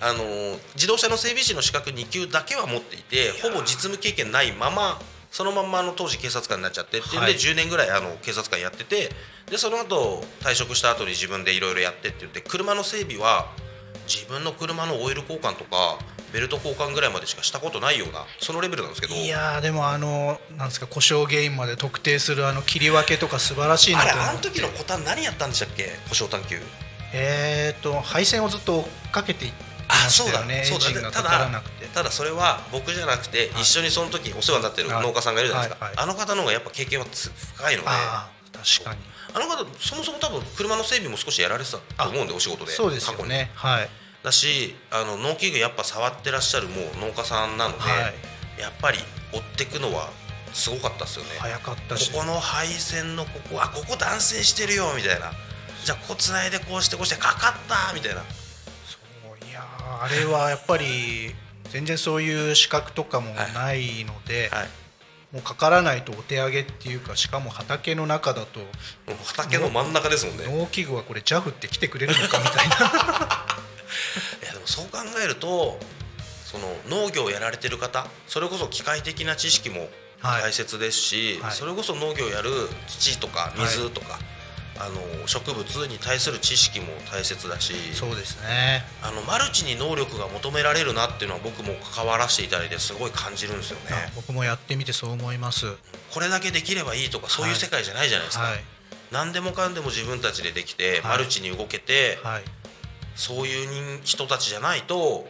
[0.00, 5.00] あの自動車の整備士の資格2級だけは持っていてほぼ実務経験ないまま
[5.32, 7.34] そのまんまあの当時警察官になっちゃってっていうんで、はい。
[7.34, 9.10] 10年ぐらいあの警察官やってて
[9.50, 13.50] でその後退職した後に自分でいろいろやってって言って車の整備は
[14.06, 15.98] 自分の車のオイル交換とか
[16.32, 19.14] ベルト交換ぐらいまでしかしたことないようなそのレベルなんですけど。
[19.14, 25.90] いやーでもあのなんですか故障原因まで特定するあの切り分けとか素晴らしいなあれとあの時のコタン何やったんでしたっけ？
[26.08, 26.60] 故障探求。
[27.12, 30.62] えーと配線をずっと追っかけていってまあそうだね。
[30.62, 30.90] エそうだ。
[30.90, 31.86] ンジンがかからなくて。
[31.86, 35.94] ただそれは僕じゃなくてはい一緒にその時お世話になってる農家さんがいるじゃないですか、はい。
[35.94, 36.04] はい。
[36.04, 37.88] あの方の方がやっぱ経験はつ深いので
[38.64, 39.00] 確かに。
[39.34, 43.30] の方そもそも多分車の整備も少しやられてたと思うんでお仕事でそうですよ過去に。
[43.30, 43.88] ねはい。
[44.22, 48.10] だしあの農機具やっぱ触ってらっしゃるもう農家さんなので、は
[48.58, 48.60] い。
[48.60, 48.98] やっぱり
[49.32, 50.10] 追っていくのは
[50.52, 51.30] すごかったですよね。
[51.38, 52.10] 早かったし。
[52.12, 55.32] ここの配線のここあここ断線してるよみたいな。
[55.84, 58.22] じゃあここつないでこうしてこうしてかかったみたいな。
[58.86, 58.98] そ
[59.28, 61.34] ういやーあれはやっぱり
[61.70, 64.68] 全然そういう資格とかもないので、はい
[65.34, 68.60] もうかからないとお手上げっていうかしかも畑の中だと
[69.24, 70.44] 畑の真ん中ですもんね。
[70.46, 72.76] 農機具はこれ JAF って来てくれるのかみたいな。
[74.42, 75.80] いやでもそう考えると
[76.44, 80.42] その農業をやられてる方それこそ機械的な知識もはい。
[80.42, 81.52] 大切ですし、はい。
[81.52, 82.50] それこそ農業やる
[82.86, 84.18] 土とか水とか、
[84.78, 88.82] あの植物に対する知識も大切だしそうですね。
[89.02, 94.12] あのマルチに能力が求められるなっていうのは僕も関わらせていただいてすごい感じるんですよね。
[94.16, 95.66] 僕もやってみてそう思います。
[95.66, 95.74] は
[96.12, 98.54] これだけできればいいとかそういう世界じゃないじゃないですか。
[98.54, 98.58] い。
[99.12, 101.02] 何でもかんでも自分たちでできて、はい。
[101.02, 102.42] マルチに動けて、はい。
[103.14, 105.26] そういう人人たちじゃないと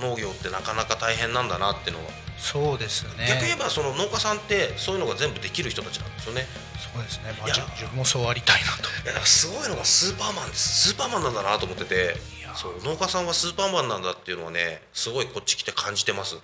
[0.00, 3.26] 農業ってなかなか大変なんだなっていうのは、そうですね。
[3.28, 6.46] 逆に言えばその農家さんってそういうのが全部できる人たちなんですよね。
[6.92, 7.54] そうですね、まあ、いや。
[7.54, 8.88] じ自分もそうありたいなと。
[8.88, 10.92] いやだからすごいのがスーパーマンです。
[10.92, 12.36] スーパーマンなんだなと思ってて。
[12.56, 16.36] そう農家さんはスーパーマンなんだっていうのはねすごいこっち来て感じてます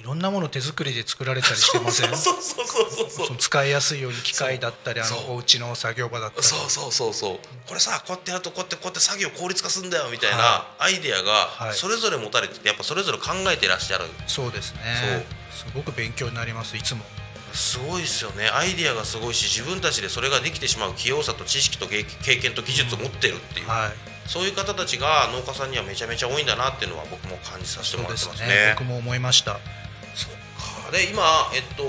[0.00, 2.08] いろんなもの手作りで作られたりしてません？
[2.16, 6.46] そうそうそうそうそう使いやすいように機械だったりあのお家の作業場だったり。
[6.46, 11.68] そうそうそうそうこれさこうやってやるとこうやってこうやって作業効率化するんだよみたいなはアイデアはい。
[11.68, 14.06] がそれぞれ持たれててやっぱそれぞれ考えてらっしゃる。
[14.26, 15.26] そうですね。
[15.54, 17.04] すごく勉強になりますいつも。
[17.52, 18.48] すごいですよね。
[18.48, 24.28] アイデアがすごいし自分たちでそれができてしまう器用さと知識と経経験と技術を持ってるっていう、はい。
[24.30, 28.74] そういう方たちが農家さんにはめちゃめちゃ多いんだなっていうのは僕も感じさせてもらってますすねね。
[28.78, 29.58] 僕も思いました
[30.14, 30.30] そっ
[30.84, 30.90] か。
[30.92, 31.22] で今
[31.54, 31.84] えっと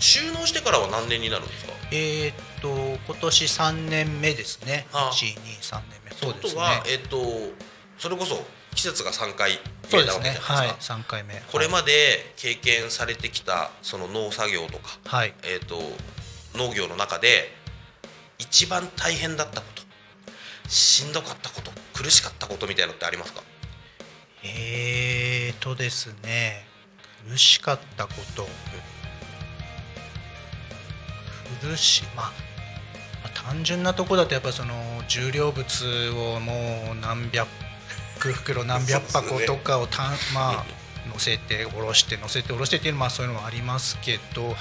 [0.00, 1.72] 収納してからは何年になるんですか？
[1.90, 2.68] えーっと
[3.06, 4.86] 今年3年目ですね。
[4.92, 5.10] あ。
[5.12, 6.10] 123年目。
[6.12, 6.60] そうですね。
[6.60, 7.18] は、えっと
[7.98, 9.60] それこそ季節が3回
[9.92, 11.42] 目なわけじねゃないですか、はい3回目。
[11.52, 15.34] これまで経験されてきたその農作業とか、はい。
[15.44, 15.80] えっと
[16.54, 17.54] 農業の中で
[18.38, 19.82] 一番大変だったこと
[20.68, 23.42] しんどかったこと苦しかったことみたいなのってありますか？
[24.42, 26.66] えーとですね
[27.30, 28.46] 苦しかったこと。
[31.60, 32.32] 苦しまあ
[33.22, 34.74] まあ単純なとこだとやっぱその
[35.08, 37.48] 重量物をもう何百
[38.18, 40.64] 袋何百箱とかをたん、 まあ
[41.08, 44.54] 乗せて下ろして乗せて下ろしてっていうのはまあそういうのもありますけど、はい。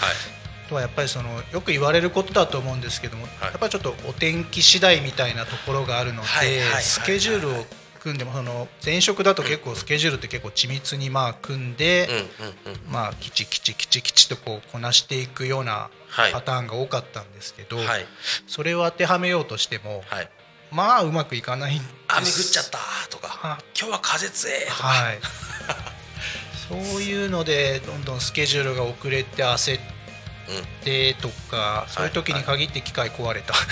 [0.65, 6.83] あとはやっぱりそのよく言われることだと思うんですけども、やっぱりちょっとお天気次第みたいなところがあるので、はいはいはいはい。
[6.83, 7.65] スケジュールを
[8.03, 12.15] 組んでもその前職だと結構スケジュールって結構緻密にまあ組んで、うん
[12.67, 12.91] うんうん。
[12.91, 16.31] まあきちきちきちきちとこうこなしていくようなはい。
[16.31, 18.05] パターンが多かったんですけど、はい。
[18.45, 20.29] それを当てはめようとしても、はい。
[20.69, 21.93] まあうまくいかないんです。
[22.09, 22.77] 雨降っちゃった
[23.09, 25.19] とかは今日は風強えとか、はい。
[26.69, 29.81] そういうのでどんどんスケジュールが遅れて焦っ
[30.83, 33.63] てとか、そういう時に限って機械壊れたとか、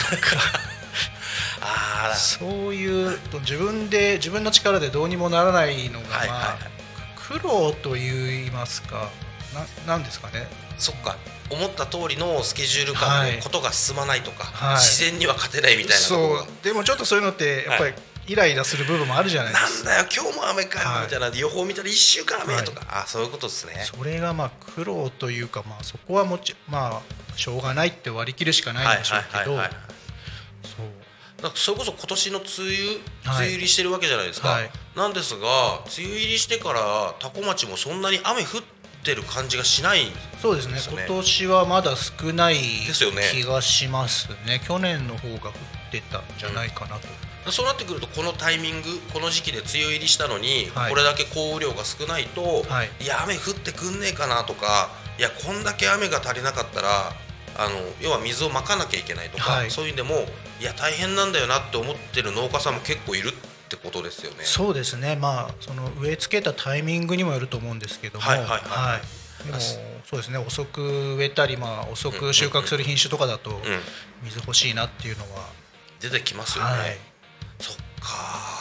[1.61, 6.37] ああそういう自分で自分の力でどうにもならないのが、まあはいはい。
[6.39, 6.81] はい
[7.31, 9.09] 苦労といいますか。
[9.85, 10.47] ななんですかね。
[10.77, 11.15] そっか。
[11.49, 13.31] 思った通りのスケジュール感はい。
[13.37, 14.75] でことが進まないとか、はい。
[14.75, 16.63] 自然には勝てないみたいなそう。
[16.63, 17.93] でもちょっとそういうのってやっぱり
[18.27, 23.73] イライラする部分もあるじゃないですか、なんだよ今日も雨かはいみたいな予報見たら1週間雨とか、あそういうことですね。
[23.83, 29.55] それがまあ苦労というか、まあ、そこはもちまあしょうがないって割り切るしかないんでしょうけど。
[29.55, 29.69] はい。
[30.63, 31.00] そう
[31.55, 32.97] それこそ今年の梅雨、はい。
[32.97, 32.99] 梅
[33.35, 34.69] 雨入りしてるわけじゃないですか、はい。
[34.95, 38.61] なんですが梅雨入りしてから多古町もそんなに雨降っ
[39.03, 40.79] てる感じがしないそうですね。
[40.89, 43.23] 今年はまだ少ないですよね。
[43.31, 44.61] 気がしますね。
[44.65, 46.97] 去年の方が降ってたんじゃないかな
[47.45, 50.89] と、そうなってくるとこのタイミングこの時期で梅雨入りしたのに、はい。
[50.89, 52.89] これだけ降雨量が少ないと、はい。
[53.01, 57.13] いや雨降ってくんねえかなとかいやこんだけ雨が足りなかったら
[57.61, 59.71] あの要は水をまかなきゃいけないとか、はい。
[59.71, 60.25] そういうんでも
[60.59, 63.33] いや大変なんだよなって思ってる農家さんも結構いるっ
[63.69, 64.39] てことですよね。
[64.43, 65.15] そうですね。
[65.15, 68.25] まあその植え付けたタイミングにもよると思うんですけども。
[68.25, 69.45] はいはいはいはい。
[69.45, 70.37] でもそうですね。
[70.37, 73.59] 遅く植えたり、まあ、遅く収穫する品種とかだとうん、
[74.23, 75.47] 水欲しいなっていうのは、
[75.99, 76.71] 出てきますよね。
[76.71, 76.97] はい。
[77.59, 78.60] そっかまあ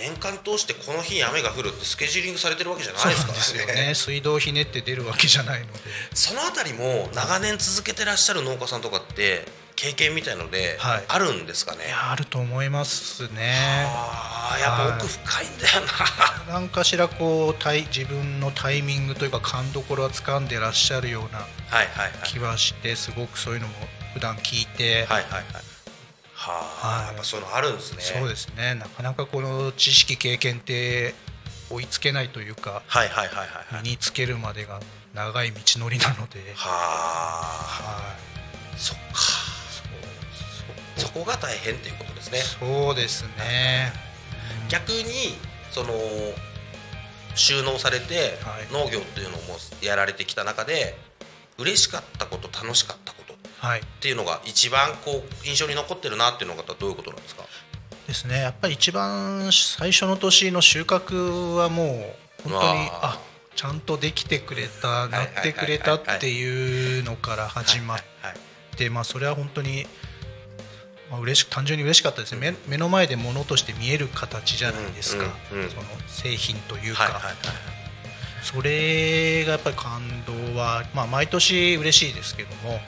[0.00, 3.28] 年間通してこの日に雨が降るってスケジューリングされてるわけじゃないですか。
[3.28, 3.94] らなんですよね。
[3.94, 5.78] 水道ひねって出るわけじゃないので。
[6.14, 11.04] そのあたりも長年続けてらっしゃる農家さんとかって経験みたいのではい。
[11.08, 13.54] あるんですかね、あると思いますね。
[13.86, 15.80] あーやっぱ奥深いんだよ
[16.48, 22.10] な、何かしらこう自分のタイミングというか勘どころは掴んでらっしゃるようなはいはいはい。
[22.24, 23.74] 気はしてすごくそういうのも
[24.12, 25.69] 普段聞いて、はいはいはい
[26.40, 27.06] はあ、はい。
[27.08, 28.00] やっぱそういうのあるんですね。
[28.00, 28.74] そうですね。
[28.74, 31.14] なかなかこの知識経験って
[31.68, 33.82] 追いつけないというかはいはいはいはいはい。
[33.82, 34.80] 身につけるまでが
[35.14, 37.82] 長い道のりなので、はあ。
[37.82, 38.14] は
[38.74, 39.20] い、そっか。
[40.96, 42.38] そうそこが大変っていうことですね。
[42.38, 43.92] そうですね。
[44.70, 45.36] 逆に
[45.70, 45.92] その
[47.34, 48.72] 収納されてはい。
[48.72, 50.96] 農業っていうのもやられてきた中で
[51.58, 53.19] 嬉しかったこと楽しかったこと
[53.62, 53.82] っはい。
[54.00, 57.44] ていうのが一番こう印象に残ってるなっていうのがどういうことなんですか？
[58.08, 58.40] ですね。
[58.40, 62.14] やっぱり一番最初の年の収穫はも
[62.46, 63.20] う本当にあ
[63.54, 67.98] ちゃんとできてくれたいなってくれたっていうのから始まっ
[68.76, 69.86] てまあそれは本当に
[71.10, 72.56] まあ嬉し単純に嬉しかったですね。
[72.66, 75.62] 目目の前で物として見える形じゃないですか、その
[76.06, 77.20] 製品というか、
[78.42, 82.84] それがやっぱり感動は、まあ、毎年嬉しいですけどもはいはい。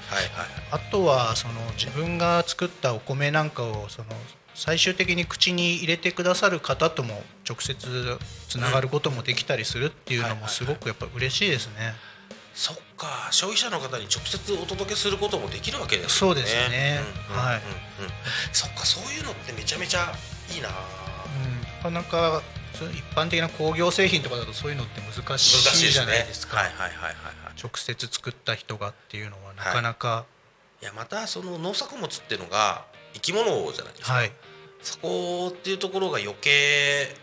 [0.70, 4.08] あとはその自分が作ったお米なんかをその
[4.54, 11.94] 最終的に口に入れてくださる方とも直接つながることもできたりするっていうのもすごくやっぱ嬉しいですね。
[12.54, 17.00] そっか消費者の方に直接お届けすることもできるわけですそうですね。
[17.30, 18.12] うんうんはいうんうん。
[18.52, 20.12] そっかそういうのってめちゃめちゃ
[20.54, 22.42] いいなうん、なかなか
[22.92, 27.62] 一般的な工業製品とかだとそういうのって難難しいじゃないねですかはいはいはいはいはい。
[27.62, 30.24] 直接作った人がっていうのはなかなか
[30.80, 34.32] いやまたその農作物っていうのが生き物じゃないですか、はい、
[34.82, 37.14] そこっていうところが余計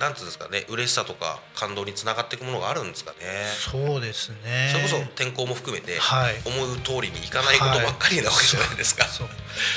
[0.00, 3.16] なんつうんですかね嬉しさとか感動につながっていくものがあるんですかね、
[3.56, 4.70] そうですね。
[4.72, 6.34] それこそ天候も含めてはい。
[6.44, 9.28] 思う通りにいかないことばっかりなわけじゃないですか、そう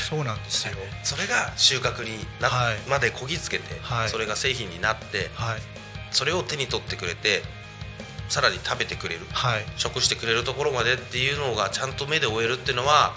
[0.10, 0.74] そうなんですよ。
[1.04, 2.78] それが収穫にな、はい。
[2.90, 4.10] までこぎつけて、はい。
[4.10, 5.62] それが製品になってはい。
[6.12, 7.44] それを手に取ってくれて
[8.30, 9.66] さらに食べてくれるはい。
[9.78, 13.14] 食してくれるところまでっていうのがちゃんと目で追えるっていうのは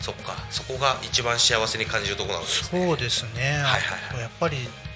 [0.00, 2.86] そっかそこが一番幸せに感じるところなんですね。
[2.86, 4.20] そうですね、はいはいはい。
[4.20, 4.87] やっぱり普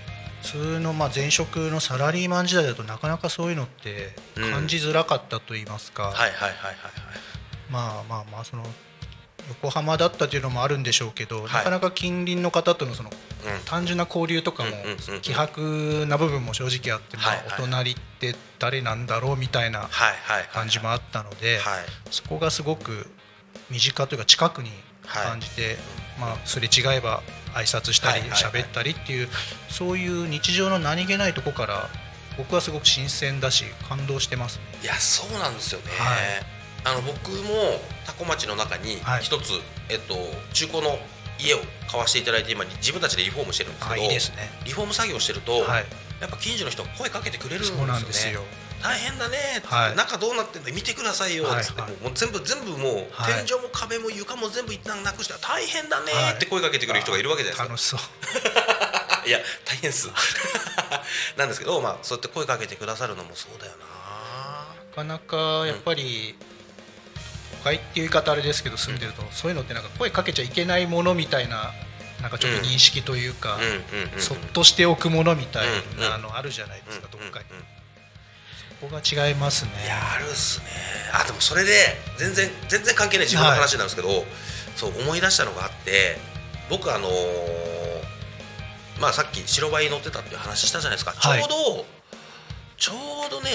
[0.42, 4.14] 通のまあ前職のサラリーマン時代だとなかなかそういうのって
[4.52, 6.74] 感じづらかったと言いますか、はいはいはいはい
[7.70, 8.64] まあまあまあその
[9.48, 11.52] 横浜だったというのもあるんでしょうけど、はい。
[11.52, 13.14] なかなか近隣の方とのそのは
[13.52, 13.64] い、うん。
[13.64, 15.20] 単純な交流とかもうんうんうんうん。
[15.20, 17.46] 希薄な部分も正直あって、まあはいはい。
[17.58, 21.84] お隣って誰なんだろうみたいなはいはいはい感じもあったので、はい。
[22.10, 23.10] そこがすごく
[23.70, 24.70] 身近というか近くに
[25.06, 25.76] 感じて、
[26.20, 27.22] まあ、すれ違えば
[27.54, 29.28] 挨拶したりはいはいはい喋ったりっていう
[29.68, 31.88] そういう日常の何気ないとこから
[32.38, 34.64] 僕はすごく新鮮だし感動してますね。
[34.82, 39.52] いやそうなんですよね、はいあの僕も多古町の中にはい一つ、
[39.88, 40.14] えっと、
[40.52, 40.98] 中古の
[41.38, 44.50] 家を買わせていただいて今自分たちでリフォームしてるんですけあどいいですね。
[44.64, 45.84] リフォーム作業してると、はい、
[46.20, 48.42] やっぱ近所の人が声かけてくれるんですよねそうなんですよ。
[48.82, 49.96] 大変だねって、はい。
[49.96, 53.44] 中どうなってんの見てくださいよっつって、もう全部全部もう、はい。
[53.46, 56.34] 天井も壁も床も全部一旦なくして大変だねはい。
[56.34, 59.28] って声かけてくれる人がいるわけじゃないですか、楽しそう。
[59.28, 60.08] いや大変っす。
[61.36, 63.86] なんですけどまあそうやって声かけてくださるのもそうだよな。
[64.90, 66.36] なかなかやっぱり、
[67.58, 71.72] 都会っていう言い方あれですけど住んでると、そういうのってなんか声かけちゃいけないものみたいな
[72.20, 73.62] なんかちょっと認識というか、うん。
[73.62, 73.70] うん。
[73.70, 74.14] うん。
[74.14, 74.20] うん。
[74.20, 76.04] そっとしておくものみたいうん。
[76.04, 76.10] うん。
[76.10, 77.56] なのあるじゃないですか、どっかに、うん。
[77.56, 77.64] うん
[78.82, 79.70] ここが違いますね。
[79.84, 80.66] いやあるっすね。
[81.14, 81.70] あでもそれで
[82.18, 84.08] 全然全然関係ない自分の話なんですけど、
[84.74, 86.18] そう思い出したのがあって
[86.68, 87.12] 僕あのー
[89.00, 91.42] まあさっき白バイ乗ってたっていう話したじゃないですか、はい。
[91.42, 91.84] ちょうど
[92.76, 92.92] ちょ
[93.28, 93.50] うどね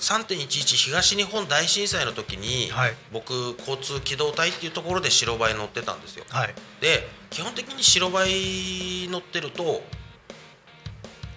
[0.00, 2.94] 3.11東日本大震災の時に、はい。
[3.12, 9.82] 僕交通機動隊っていうところで白バイ乗ってたんですよはいで基本的に白バイ乗ってると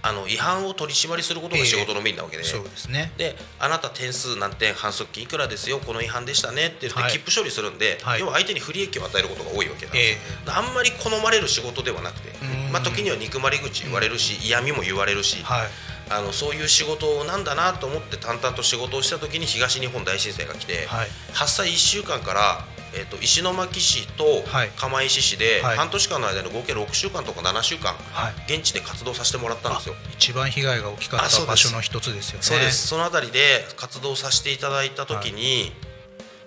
[0.05, 3.11] あの違反を取り締まりすることが仕事のメインなわけで、そうですね。
[3.17, 7.11] であなた点数何点反則金いくらですよこの違反でしたねって言ってはい。
[7.11, 8.19] 切符処理するんで、はい。
[8.19, 15.67] 要は相手に不利益を与えることが多いわけなんですあんまり好まれる仕事ではなくてうん、まあ、時には憎まれ口言われるし、嫌味も言われるし、はい。
[16.11, 24.69] あのそういう仕事なんだなと思って淡々と仕事をした時に東日本大震災が来て、はい発災1週間から、えー、と石巻市とはい。
[24.77, 25.77] 釜石市ではい。
[25.77, 28.53] 半年間の間に合計6週間とか7週間はい。
[28.53, 29.95] 現地で活動させてもらったんですよ。
[30.13, 32.43] 一番被害が大きかった場所の一つですよね。
[32.43, 32.87] そうです。
[32.87, 35.71] その辺りで活動させていただいた時に、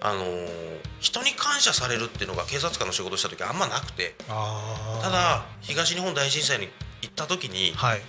[0.01, 4.15] あのー人に感謝されるっていうのが警察官の仕事をした時あんまなくて。
[4.27, 6.69] ただ東日本大震災に
[7.03, 8.01] 行った時に、はい。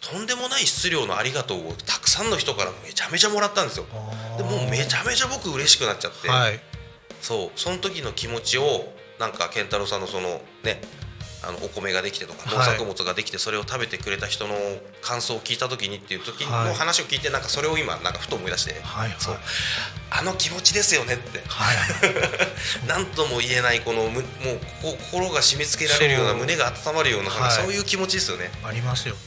[0.00, 3.86] とんでもない質量のありがとうをたくさんの人からめちゃめちゃもらったんですよ。
[4.36, 6.60] でもうめちゃめちゃ僕嬉しくなっちゃって、はい
[7.26, 8.86] そうその時の気持ちを
[9.18, 10.80] なんか健太郎さんのそのね
[11.42, 12.66] あのお米ができてとか農はい。
[12.70, 14.54] 作物ができてそれを食べてくれた人の
[15.02, 16.68] 感想を聞いた時にっていう時はい。
[16.68, 19.16] の話を聞いてなんかそれを今なんかふと思い出して、はいはい。
[19.18, 19.36] そう
[20.10, 21.42] あの気持ちですよねって。
[21.48, 21.76] はい。
[22.86, 27.72] 何とも言えないこのむもうこ心が締め付けられるような胸が温まるようなそう。
[27.72, 27.78] い。
[27.78, 28.50] う気持ちですよね。
[28.64, 29.20] ありますよね。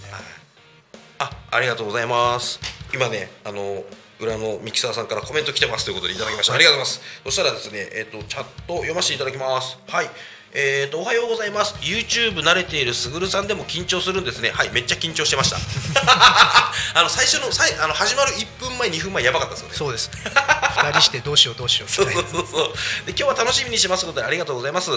[1.19, 2.59] あありがとうございます。
[2.93, 3.83] 今ねあの
[4.19, 6.53] 裏のミキサーさんからコメント来てますということでいただきました。
[6.53, 7.21] ありがとうございます。
[7.25, 9.77] そしたらですねえっ、とチャット読ませていただきます。
[9.87, 10.09] はい。
[10.51, 11.75] えー、とおはようございます。
[11.75, 14.49] YouTube 慣れているすぐるさんでも緊張するんですね。
[14.49, 15.57] はいめっちゃ緊張してました。
[16.99, 19.75] あの最初のさいあの始まる1分前2分前やばかったですよね。
[19.75, 20.09] そうです。
[20.75, 22.73] 二人してどうしようどうしよう そうそうそうそう。
[23.05, 24.89] で今日は楽しみにしますことでありがとうございます、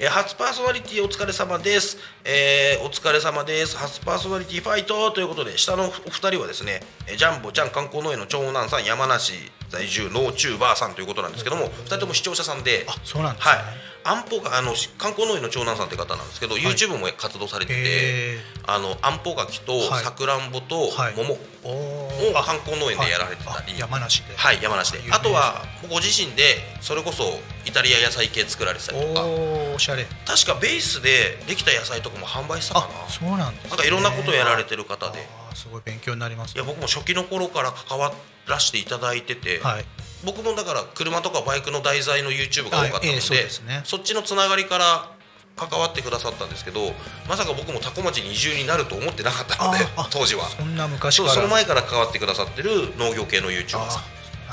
[0.00, 3.76] えー初パーソナリティお疲れ様です、えーお疲れ様です。
[3.76, 12.84] 初パーソナリティファイトということで下のお二人はですねえージャンボちゃん観光農園の長男さん山梨在住ノーチューバーさんということなんですけども二人とも視聴者さんで。
[12.88, 13.54] あそうなんですね。
[13.54, 20.04] はい安保があのし観光農園の長男さんって方なんですけど、YouTube も活動されてて、へあの安保柿とはい。
[20.04, 21.14] さくらんぼとはい。
[21.16, 24.36] 桃を観光農園でやられてたり、あ山梨で。
[24.36, 25.00] はい、山梨で。
[25.10, 27.24] あとはご自身でそれこそ
[27.64, 29.22] イタリア野菜系作られてたりとか。
[29.26, 30.06] おしゃれ。
[30.26, 32.86] 確かベースでできた野菜とかも販売したかな。
[32.86, 35.46] あそうなんです、ね、なんかいろんなことをやられてる方で。
[35.56, 38.12] すごい勉強になりますいや僕も初期の頃から関わ
[38.46, 39.84] らせていただいてて、はい
[40.26, 43.80] 僕もだから車とかバイクの題材の YouTube が多かったので,、あええそうですね。
[43.84, 45.08] そっちのつながりから
[45.54, 46.92] 関わってくださったんですけど
[47.28, 49.78] まさか僕も多古町に移住になると思ってなかったので
[50.10, 50.48] 当時は。
[50.48, 51.36] そんな昔そうから。
[51.36, 54.00] その前から関わってくださってる農業系の YouTuber さ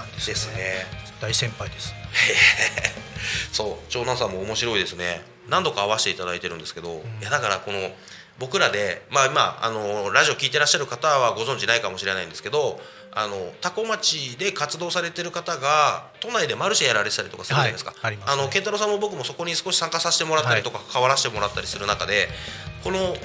[0.04, 0.34] んですね。
[0.34, 0.86] ですね。
[1.20, 1.94] 大先輩です。
[3.52, 5.22] そう長男さんも面白いですね。
[5.50, 7.92] 何度か会わせていただいてるんですけど、いやだからこの
[8.40, 12.80] 僕らでまあ今あのラジオ聞いてらっしゃる方はご存知ないかもしれないんですけど
[13.16, 18.44] あの多古町で活動されてる方が都内でマルシェやられてたりとかするじゃないですか、はいあすね。
[18.44, 22.28] の健太郎さんも僕もそこに少し参加させてもらったりとか、関わらせてもらったりする中で
[22.84, 23.16] この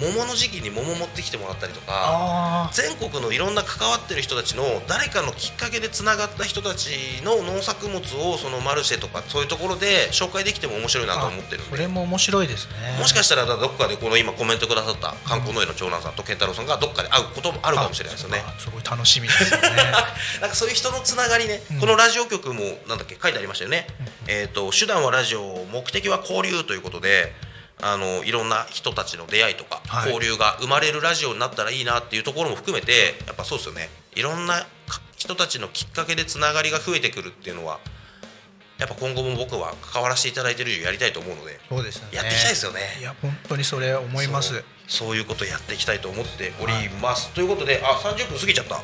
[0.00, 11.70] 桃の時期に桃持ってきてもらったりとかあ全国のいろんな関わってる人たちの誰かのきっかけでつながった人たちの農作物をそのマルシェとかそういうところで紹介できても面白いなと思ってるんで。
[11.70, 12.98] それも面白いですね。
[12.98, 18.42] もしかしたらどっかでこの今コメントくださった観光農園の長男さんと健太郎さんがどっかで会うこともあるかもしれないですよね。
[18.46, 19.68] あすごい楽しみですよね。
[20.40, 21.80] なんかそういう人のつながりね、うん。
[21.80, 23.86] このラジオ局もなんだっけ書いてありましたよね、
[24.26, 27.32] えー、と手段はラジオ目的は交流ということで
[27.80, 30.12] あのいろんな人たちの出会いとか、はい。
[30.12, 33.88] 交流が生まれるラジオになったらいいなっていうところも含めてやっぱそうですよね。
[34.14, 37.78] いろんなか人たちのきっかけでつながりが増えてくるっていうのは
[38.78, 42.16] やっぱ今後も僕は関わらせていただいてる以上やりたいと思うのでそうですよね。
[42.16, 42.80] やっていきたいですよね。
[43.00, 44.64] いや本当にそれ思います。
[44.88, 46.72] そういうことやっていきたいと思っており
[47.02, 48.76] ます、ということであ30分過ぎちゃった。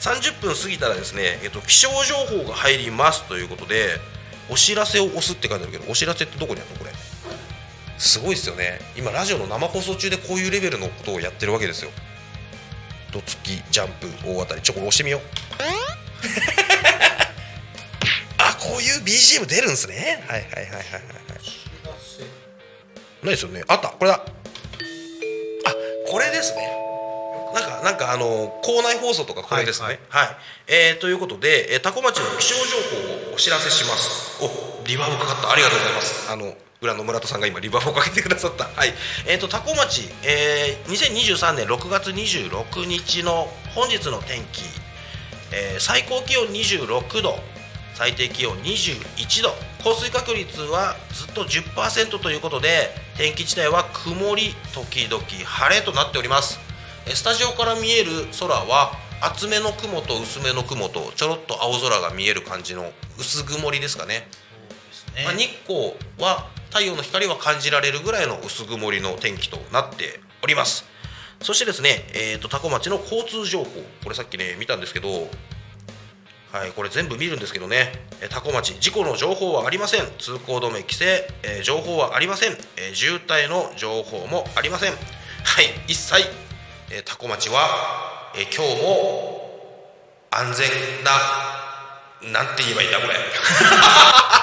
[0.00, 4.00] 30分 過ぎたらですね、えっと、気象情報が入りますということで
[4.48, 6.78] お知らせを押すって書いてあるけどお知らせってどこにあるの？
[6.78, 6.90] これ
[7.98, 8.80] すごいですよね。
[8.96, 11.90] 今ラジオの生放送中でこういうレベルのことをやってるわけですよ。
[13.12, 14.62] どつきジャンプ大当たり。
[14.62, 15.20] ちょこれ押してみよう。
[18.38, 20.24] あこういう BGM 出るんですね。
[20.28, 20.82] はいはいはいはいはいはい。
[23.22, 23.64] ないですよね。
[23.66, 23.88] あった。
[23.88, 24.14] これだ。
[24.14, 24.22] あ
[26.08, 26.70] これですね。
[27.54, 29.98] なんかなんかあの校内放送とかこれですね。
[30.08, 30.36] はい、
[30.68, 32.62] えーということで、えー、タコ町の気象情
[33.26, 34.38] 報をお知らせします。
[34.40, 35.50] おリバーブかかった。
[35.50, 36.30] ありがとうございます。
[36.30, 38.64] あの裏の村田さんが今リバーブをかけてくださった。
[38.64, 38.92] はい。
[39.26, 44.62] えーとタコ町、えー、2023年6月26日の本日の天気。
[45.52, 47.38] えー最高気温26度。
[47.94, 49.50] 最低気温21度。
[49.82, 56.60] 降水確率はずっと10%ということで天気自体は曇り時々晴れとなっております。
[57.06, 64.28] えースタジオから見える空は厚めの雲と薄めの雲とちょろっと青空が見える感じの薄曇りですかね。
[65.24, 70.84] まあ、日光は太陽の光は感じられるぐらいの薄曇りの天気となっております。
[71.40, 73.70] そしてですね、えー、と多古町の交通情報。
[74.02, 75.28] これさっきね見たんですけど
[76.52, 80.02] はいこれ全部見るんですけどねえー多古町事故の情報はありません。
[80.18, 84.92] 通行止め規制、えー情報はありません、えー渋滞の情報もありません。
[84.92, 84.98] はい
[85.86, 86.22] 一切、
[86.90, 89.48] えー多古町は、えー今日も
[90.30, 90.68] 安全
[91.04, 94.37] ななんて言えばいいんだこれ。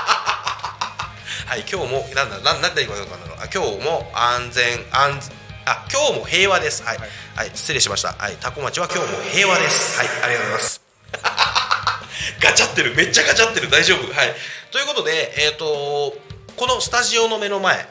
[1.46, 3.38] はい、今日もなんだなんなんて言えばよかったんだろう。
[3.40, 5.20] あ今日も安全安
[5.66, 6.84] あ今日も平和です。
[6.84, 8.14] はい、はい、失礼しました。
[8.14, 9.98] はい、タコ町は今日も平和です。
[10.00, 10.82] はい、ありがとうございます。
[12.42, 14.34] ガチャってるめっちゃガチャってる大丈夫はい
[14.72, 16.14] ということでえっ、と
[16.56, 17.88] このスタジオの目の前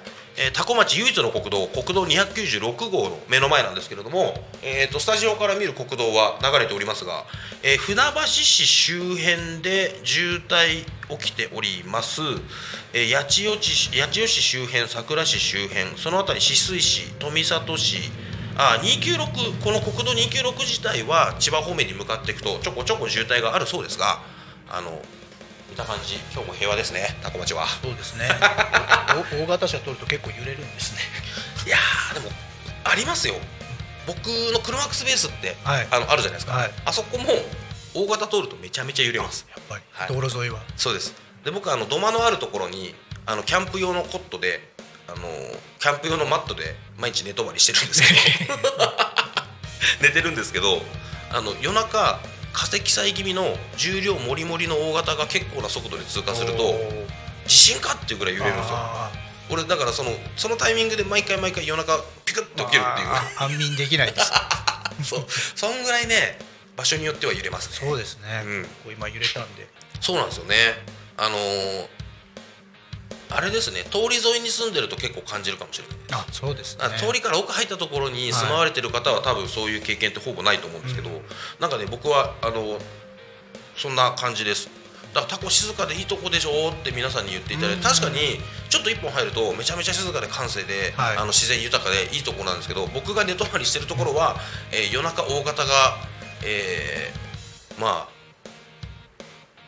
[0.53, 7.24] 多古町唯一の国道国道296号の目の前なんですけれども、えー、とスタジオから見る国道は流れておりますが、
[7.62, 10.85] えー船橋市周辺で渋滞
[11.18, 12.20] 起きております、
[12.93, 18.11] えー八千代市八千代市周辺佐倉市周辺その辺り止水市富里市
[18.57, 24.20] あ296この国道296自体は千葉方面に向かっていくとちょこちょこ渋滞があるそうですが
[24.68, 25.01] あの
[25.71, 26.17] 見た感じ。
[26.33, 27.17] 今日も平和ですね。
[27.23, 27.67] 多古町は。
[27.83, 28.29] そうですね。
[29.33, 31.01] お 大型車通ると結構揺れるんですね。
[31.67, 32.31] いやーでも
[32.85, 33.35] ありますよ。
[34.07, 35.89] 僕の車マックスベースって、はい。
[35.91, 36.71] あのあるじゃないですか、はい。
[36.85, 37.33] あそこも
[37.95, 40.09] 大型通るとめちゃめちゃ揺れますやっぱり、はい。
[40.09, 40.61] 道路沿いは。
[40.77, 41.15] そうです。
[41.45, 42.95] で僕あの土間のあるところに
[43.27, 44.73] あのキャンプ用のコットで
[45.09, 45.29] あの
[45.79, 48.09] キャンプ用のマットで毎日寝泊まりしてるんですけ
[48.47, 48.55] ど。
[50.01, 50.83] 寝てるんですけど
[51.31, 52.21] あの夜中
[52.55, 56.75] 過積載気味の重量もりもりの大型が結構な速度で通過すると
[57.47, 58.77] 地震かっていうぐらい揺れるんですよ。
[58.79, 59.13] あ
[59.51, 63.09] 俺だからそのそのタイミングで毎回毎回夜中ピクッと起きるっていう。
[63.39, 64.33] 安眠できないです
[65.05, 65.27] そう。
[65.55, 66.39] そんぐらいね
[66.77, 67.89] 場所によっては揺れますね。
[67.89, 68.65] そうですね、うん。
[68.65, 69.67] こう今揺れたんで。
[70.01, 70.57] そうなんですよね。
[71.17, 72.04] あのー
[73.37, 75.97] あれですね通り沿いに住んでると結構感じるかもしれない。
[76.12, 76.85] あそうですね。
[76.85, 81.22] あ通りから奥入ったところに住まわれてる方は多分そういう経験ってほぼないと思うんですけど、うん。
[81.61, 82.78] なんかね僕はあの
[83.76, 84.68] そんな感じです。
[85.14, 87.82] だからタコ静かでいいとこでしょって皆さんに言っていただいて、うん。
[87.82, 91.16] 確かにちょっと一本入るとめちゃめちゃ静かで閑静で、はい。
[91.16, 94.37] あの自然豊かでいいとこなんですけど僕が寝泊まりしてるところは、
[94.72, 95.97] えー夜中大型が、
[96.45, 98.14] えーまあ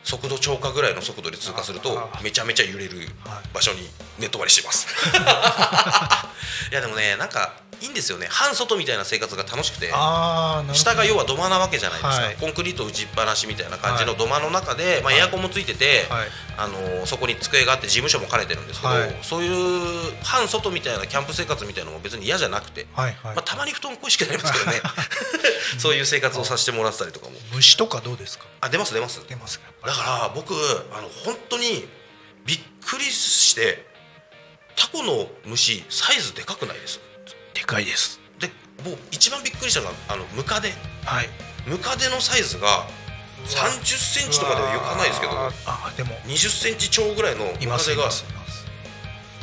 [0.07, 4.87] 速度超過ぐらいの速度で通過するとあめちゃめちゃ揺れるはい場所に寝泊まりしてます。
[6.71, 8.27] いやでもねなんかいいんですよね。
[8.29, 9.87] 半外みたいな生活が楽しくて
[10.73, 12.35] 下が要は土間なわけじゃないですか、はい。
[12.35, 14.19] コンクリート打ちっぱなしみたいな感じのはい。
[14.19, 15.19] 土間の中で、まあ、はい。
[15.19, 16.27] エアコンもついてて、はい。
[16.57, 19.15] あのそこに机があって事務所も兼ねてるんですけど、はい。
[19.21, 24.81] そういう半外みたいなキャンプ生活みたいなのも別に嫌じゃなくて、はいはい、まあ、たまに布団恋しくなりますけどね。
[25.77, 27.33] そういう生活をさせてもらってたりとかも。
[27.53, 28.45] 虫とかどうですか？
[28.61, 29.21] あ出ます出ます。
[29.27, 29.65] 出ますか？
[29.85, 31.87] だから僕あの本当に
[32.45, 33.85] びっくりして
[34.75, 36.99] タコの虫サイズでかくないです
[37.67, 38.21] でかいです。
[38.39, 38.47] で
[38.83, 40.71] もう一番びっくりしたのはあのムカデ。
[41.03, 41.27] はい。
[41.67, 42.87] ムカデのサイズが
[43.45, 45.33] 3 0センチとかではいかないですけど。
[45.33, 46.15] ああでも。
[46.25, 48.09] 2 0センチ超ぐらいのムカデが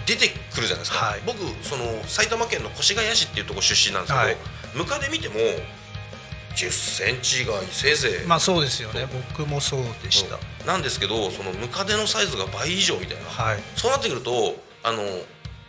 [0.06, 1.20] 出てくるじゃないですか、はい。
[1.26, 4.36] 僕その埼玉県の越谷市っていうところ出身なんですけど、はい。
[4.74, 9.06] ムカデ見ても1 0センチがせいぜい、まあそうですよね。
[9.36, 10.38] 僕もそうでした。
[10.64, 13.58] なんですけどそのムカデのサイズが倍以上みたいな、はい。
[13.76, 15.02] そうなってくるとあの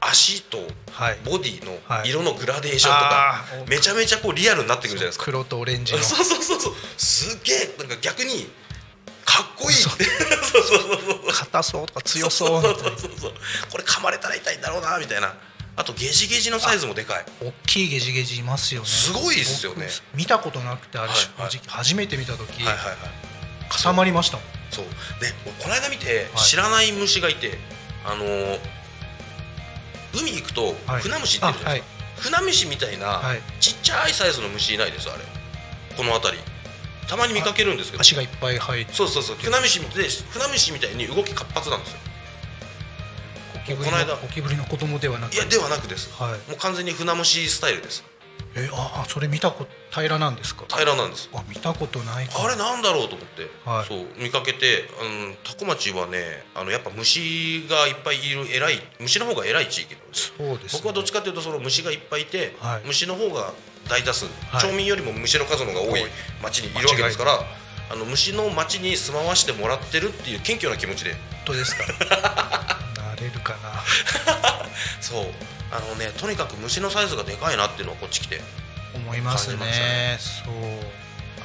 [0.07, 0.59] 足と
[0.91, 1.17] はい。
[1.25, 2.09] ボディのはい。
[2.09, 5.25] 色のグラデーションとか、めちゃめちゃこうリアルになってくるじゃないですか。
[5.25, 5.99] 黒とオレンジの。
[5.99, 6.73] そうそうそうそう。
[6.97, 8.49] すげえなんか逆に
[9.25, 9.77] かっこいい。
[9.77, 11.33] ってそうそうそうそう。
[11.33, 12.61] 硬そうとか強そう。
[12.61, 13.33] みたいなそうそうそう。
[13.71, 15.33] これ噛まれたら痛いんだろうなみたいな。
[15.77, 17.25] あとゲジゲジのサイズもでかい。
[17.41, 18.87] 大きいゲジゲジいますよね。
[18.87, 19.87] すごいっすよね。
[20.13, 22.97] 僕見たことなくてあれ、はい初めて見た時、はいはいはい。
[23.69, 24.45] 固まりましたもん。
[24.71, 24.85] そう。
[25.19, 26.43] で僕この間見てはい。
[26.45, 27.57] 知らない虫がいて、
[28.05, 28.59] あのー
[30.15, 31.01] 海行くとはい。
[31.01, 33.41] フナムシっているじゃないですか、フナムシみたいなはい。
[33.59, 35.09] ちっちゃいサイズの虫いないです。
[35.09, 35.23] あれ。
[35.95, 36.43] この辺り。
[37.07, 38.01] たまに見かけるんですけど。
[38.01, 38.93] 足がいっぱい生えて。
[38.93, 39.35] そうそうそう。
[39.37, 41.99] フナムシでフナムシみたいに動き活発なんですよ。
[43.67, 43.73] ゴ
[44.31, 45.33] キブリの子供ではなく。
[45.33, 46.11] いやではなくです。
[46.13, 46.31] はい。
[46.49, 48.03] もう完全にフナムシスタイルです
[48.57, 50.63] えああそれ見たこと平らなんですか？
[50.69, 51.29] 平らなんです。
[51.33, 52.41] あ見たことないか。
[52.43, 53.85] あれなんだろうと思って、はい。
[53.85, 60.13] そう見かけて、うん、多古町はねあのやっぱ虫がいっぱいいる偉い虫の方が偉い地域なんで。
[60.15, 62.81] すそうです、ね、僕はどっちかというとその虫がいっぱいいて、はい。
[62.87, 63.51] 虫の方が
[63.89, 64.63] 大多数、はい。
[64.63, 66.09] 町民よりも虫の数の方が多い多い。
[66.43, 67.39] 町にいるわけですから
[67.91, 71.11] あの虫の町に住まわしてもらってるっていう謙虚な気持ちで。
[71.13, 71.83] 本当ですか？
[72.97, 73.83] なれるかな。
[75.01, 75.25] そう
[75.71, 78.41] あのねとにかく虫のサイズがでかいなっていうのはこっち来て
[78.95, 79.57] 思いますね。
[79.57, 80.53] ねそう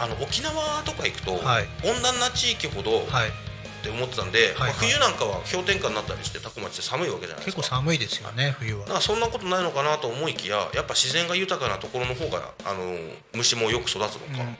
[0.02, 1.68] あの沖縄とか行くと、はい。
[1.84, 3.28] 温暖な地域ほどはい。
[3.28, 4.72] って思ってたんで、まあはい。
[4.74, 7.62] 冬なんかは氷点下になったりして多古町って寒いわけじゃないですか。
[7.62, 8.80] 結構寒いですよね冬は。
[8.80, 12.96] だからそんなことないのかなと思いきややっぱ自然が豊かなところの方があの
[13.34, 14.56] 虫もよく育つのか、うんうん。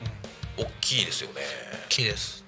[0.57, 1.41] 大きいですよね。
[1.89, 2.43] 木です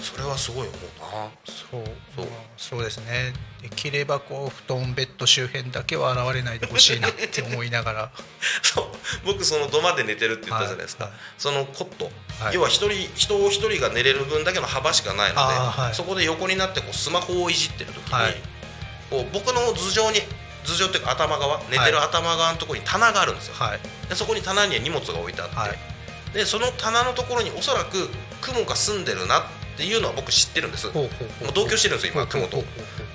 [0.00, 1.30] それはすごい思うな。
[1.46, 1.84] そう。
[2.14, 2.26] そう。
[2.26, 3.32] まあそうですね。
[3.62, 8.10] できればこう布団ベッド周辺だけは現れないでほしいなって思いながら。
[8.62, 8.86] そう。
[9.24, 11.12] 僕その土間で寝てるって言ったじゃないですか、はい。
[11.12, 12.10] はいそのコット、
[12.40, 12.54] はい。
[12.54, 15.94] 要は一人人を一人が寝れる分だけの幅しかないので、はい。
[15.94, 18.36] そこで横になってこうスマホをいじってる時に、はい。
[19.10, 20.20] こう僕の頭上に
[20.64, 23.80] 頭上っていうか頭側寝てる頭側のところに棚があるんですよ、はい。
[24.08, 25.78] でそこに棚には荷物が置いてあって、はい。
[26.34, 28.10] でその棚のところにおそらく
[28.42, 30.86] 雲が住んでるなっていうのは僕知ってるんです。
[30.88, 31.08] もう
[31.54, 32.62] 同居してるんですよ今雲と。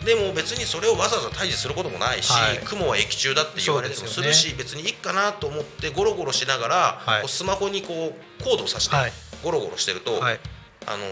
[0.06, 2.60] でも別にそれをわざわざ退治することもないし、はい。
[2.66, 7.22] 雲は液中だって言われてもするし、そう別にいいかなと思ってゴロゴロしながら、はい。
[7.22, 9.12] こうスマホにこうコードを挿してはい
[9.44, 10.40] ゴロゴロしてると、はい。
[10.86, 11.04] あの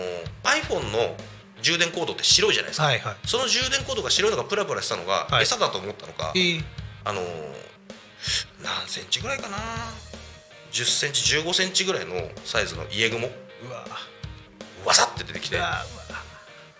[0.43, 1.15] iPhone の
[1.61, 3.15] 充電コードって白いじゃないですか、はいはい。
[3.25, 5.43] その充電コードが白いのがプラプラしたのがはい。
[5.43, 6.63] 餌だと思ったのか、えー
[7.03, 7.21] あの
[8.61, 9.57] 何センチぐらいかな
[10.71, 12.13] ？10センチ15センチぐらいの
[12.45, 13.27] サイズのイエグモ。
[13.27, 13.85] うわ
[14.85, 15.57] わさって出てきて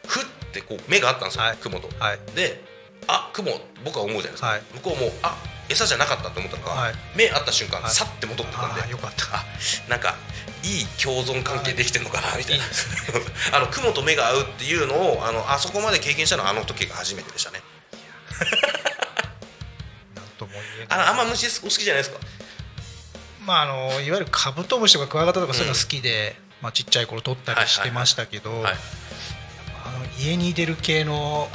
[0.08, 0.24] ふっ
[0.54, 1.58] てこう目があったんですよ、はい。
[1.58, 1.89] 雲と。
[1.99, 2.20] はい。
[2.36, 2.64] で
[3.08, 3.52] あ雲
[3.84, 4.62] 僕は思うじゃないですか、はい。
[4.76, 5.36] 向こうもあ
[5.70, 6.93] 餌じゃなかったと思ったのが、はい。
[7.16, 7.91] 目合った瞬間、はい。
[7.91, 9.38] さって戻ってたんでよかった。
[9.38, 9.45] あ
[9.89, 10.16] なんか
[10.64, 12.66] いい共存関係できてるのかなみたいな、
[13.54, 17.62] あの雲と目が合うっていうのをあのあそこまで経験したのはあの時が初めてでしたね。
[20.89, 22.20] ああんま虫お好きじゃないですか。
[23.45, 28.74] まああのいわゆるカブトムシとかクワガタとかそういうの好きで、まあ、ちっちゃい頃取ったりしてましたけど、はい
[29.84, 31.49] あの家に出る系の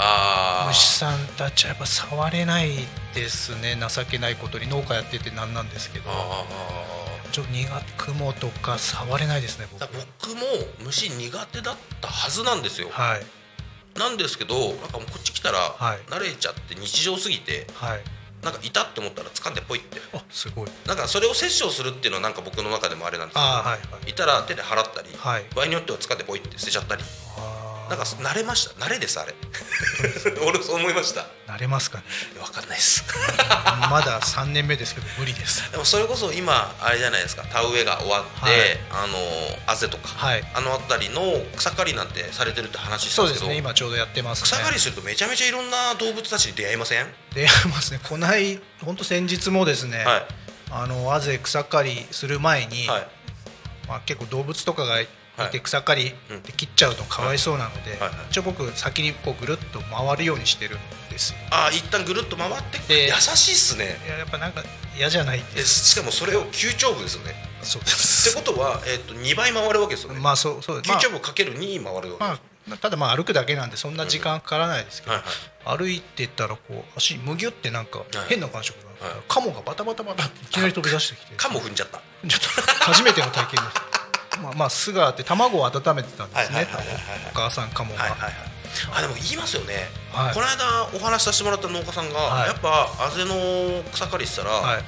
[0.66, 2.70] 虫さんたちはやっぱ触れない
[3.14, 3.78] ですね。
[3.88, 4.66] 情けないことに。
[4.66, 6.10] 農家やっててなんなんですけど。
[6.10, 6.44] あ
[7.30, 9.86] ちょっと苦手雲とか触れないですね僕。
[10.26, 10.42] 僕も
[10.84, 12.88] 虫苦手だったはずなんですよ。
[12.90, 13.98] はい。
[13.98, 15.98] なんですけどなんかもうこっち来たらはい。
[16.10, 18.00] 慣れちゃって日常すぎてはい
[18.46, 20.00] なんかいたって思ったら掴んでポイって。
[20.14, 20.68] あすごい。
[20.86, 24.10] なんかそれを殺生するっていうのはなんか僕の中でもあれなんですけどはいはい。
[24.10, 25.44] いたら手で払ったりはい。
[25.54, 27.02] 場合によっては掴んでポイって捨てちゃったり
[27.88, 28.84] なんか慣れました？
[28.84, 29.34] 慣れですあれ。
[30.46, 31.26] 俺そう思いました。
[31.46, 32.04] 慣れますかね。
[32.34, 33.04] 分かんないです。
[33.90, 35.70] まだ3年目ですけど無理です。
[35.70, 37.44] でもそれこそ今あれじゃないですか。
[37.44, 38.78] 田植えが終わって、はい。
[38.90, 40.44] あのあぜとか、はい。
[40.54, 43.58] あの辺りの草刈りなんてされてるって話したそうですんですけどね。
[43.58, 44.48] 今ちょうどやってますね。
[44.50, 48.00] 草刈りするとめちゃめちゃいろんな動物たちに出会いません、出会いますね。
[48.02, 50.26] こない本当先日もですね、はい。
[50.70, 53.08] あのあぜ草刈りする前に、はい。
[53.88, 55.06] まあ、結構動物とかがい
[55.36, 55.50] はい。
[55.50, 56.42] て草刈りうん。
[56.42, 60.78] で切っちゃうとかわいそうなので、はいはい一応僕先にこうぐるっと回るようにしてるん
[61.10, 61.38] ですよ。
[61.50, 63.98] あー一旦ぐるっと回ってで優しいっすね。
[64.06, 64.62] いややっぱなんか
[64.96, 65.90] 嫌じゃないえです。
[65.90, 67.34] しかもそれを急調部ですよね。
[67.62, 70.82] そうでってすことは、えっと2倍回るわけですよね、まあそうそう。
[70.82, 75.22] 急調部かける2回るわけまあ、まあ、ただまあ歩くだけなんでそんな時間かからないですけど、はい
[75.66, 75.78] はい。
[75.78, 78.08] 歩いてったらこう足むぎゅってなんかはい。
[78.28, 78.90] 変な感触が。
[78.90, 79.14] あって、はい。
[79.28, 81.32] カモがバタバタバタっていきなり飛び出してきて。
[81.36, 81.98] カモ踏んじゃった。
[82.28, 83.95] ちょっと初めての体験です
[84.42, 86.66] まあまあ巣があって卵を温めてたんですね
[87.32, 88.32] お母さんカモが、はいはいはい。
[88.94, 89.74] あでも言いますよね、
[90.12, 90.34] はい。
[90.34, 92.48] この間お話しさせてもらった農家さんが、はい。
[92.48, 94.84] やっぱあぜの草刈りしたら、はい。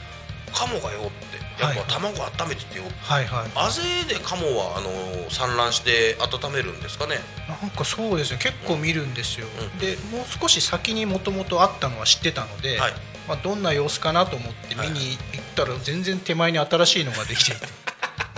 [0.52, 3.50] カモがよってやっぱ卵温めててよ、はいはい。
[3.54, 4.90] あぜでカモはあの
[5.30, 7.16] 産卵して温めるんですかね。
[7.48, 8.38] なんかそうですね。
[8.38, 9.78] 結構見るんですよ、うん。
[9.78, 12.92] でもう少し先にもともとあったのは知ってたので、はい。
[13.28, 17.66] まあ、どんな様子かなと思って見に行ったら全然手前に新しいのができていて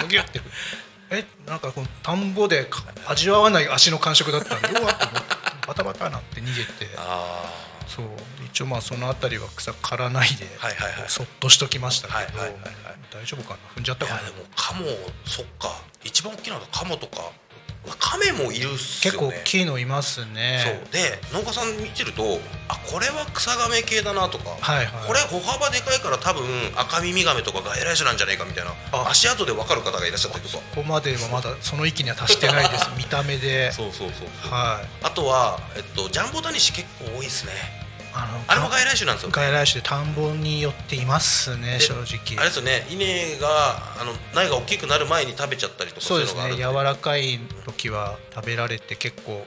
[0.03, 0.41] むぎゅって
[1.11, 4.95] えなんかこの田んぼでか味わわない足の感触だったんでうわっ
[5.67, 6.91] バタバタなって逃げて。
[6.97, 7.45] あ
[7.87, 8.07] そう。
[8.47, 11.09] 一応まあその辺りは草刈らないで、はいはいはい。
[11.09, 12.55] そっとしときましたけど、はいはいはいはい。
[13.13, 13.59] 大丈夫かな。
[13.77, 14.21] 踏んじゃったかな。
[14.21, 14.87] でもカモ
[15.25, 15.71] そっか。
[16.03, 17.31] 一番大きなのはカモとか
[17.99, 20.83] カメもいるっすよ結ね構大きいのいますね。
[20.85, 20.93] そう。
[20.93, 25.07] で農家さん見てるとあこれは草亀系だなとか、はいはい。
[25.07, 26.45] これ歩幅でかいから多分
[26.77, 29.09] 赤耳ガメとか外来種なんじゃないかみたいなあ。
[29.11, 30.59] 足跡で分かる方がいらっしゃったりとか。
[30.75, 34.89] ここまではまだその域には達してないです見た目で そうそうそうはい。
[35.03, 37.80] あとは、えっと、ジャンボタニシ結構多いですね
[38.15, 42.39] あのあれも外来種なんですよ外来種で田んぼによっていますねで正直。
[42.39, 49.45] あれですよね稲があの苗が大きくなる前に食べちゃったりとかそうですね柔らかい時は食べられて結構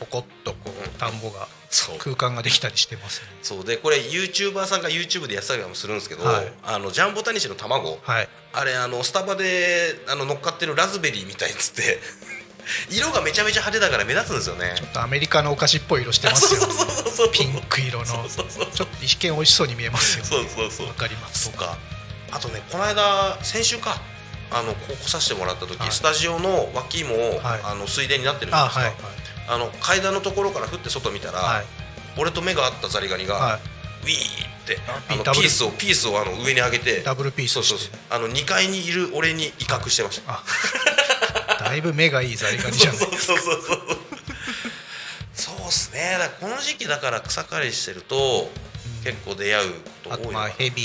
[0.00, 1.46] ポコッとこう田んぼが
[1.98, 3.28] 空間ができたりしてますね。
[3.42, 3.64] そう。
[3.64, 6.52] でこれ YouTuber さんが YouTube でやってたりもするんですけど、はい。
[6.64, 7.98] あのジャンボタニシの卵。
[8.02, 8.28] はい。
[8.52, 12.00] あれあのスタバであの乗っかってるラズベリーみたいっつって
[12.90, 14.74] 色がめちゃめちゃ派手だから目立つんですよね。
[14.76, 16.60] ちょっとアメリカのお菓子っぽい色してますよ。
[17.32, 18.04] ピンク色の。
[18.06, 20.24] ちょっと一見美味しそうに見えますよ。
[20.24, 20.88] そうそうそう。
[20.88, 21.44] わかります。
[21.44, 21.76] そうか。
[22.30, 24.00] あとねこの間先週か。
[24.52, 25.92] あのこう来させてもらった時、はい。
[25.92, 27.60] スタジオの脇も、はい。
[27.62, 28.64] あの水田になってるんですか？
[28.64, 28.94] あはいはい。
[29.46, 31.64] あの階段のところから降って外見たら、はい。
[32.16, 33.60] 俺と目が合ったザリガニが、はい。
[34.02, 37.90] ウィーってああのピースをピースをあの上に上げてダブルピースそうそうそう。
[38.08, 40.42] あの2階にいる俺に威嚇してました、あ
[41.70, 43.78] だいぶ目がいいザリガニじゃないそうそうそうそう
[45.32, 46.16] そうっすね。
[46.18, 48.50] だからこの時期だから草刈りしてると、
[49.04, 50.32] 結構出会うことあ多いのかな。
[50.32, 50.82] とまあヘビ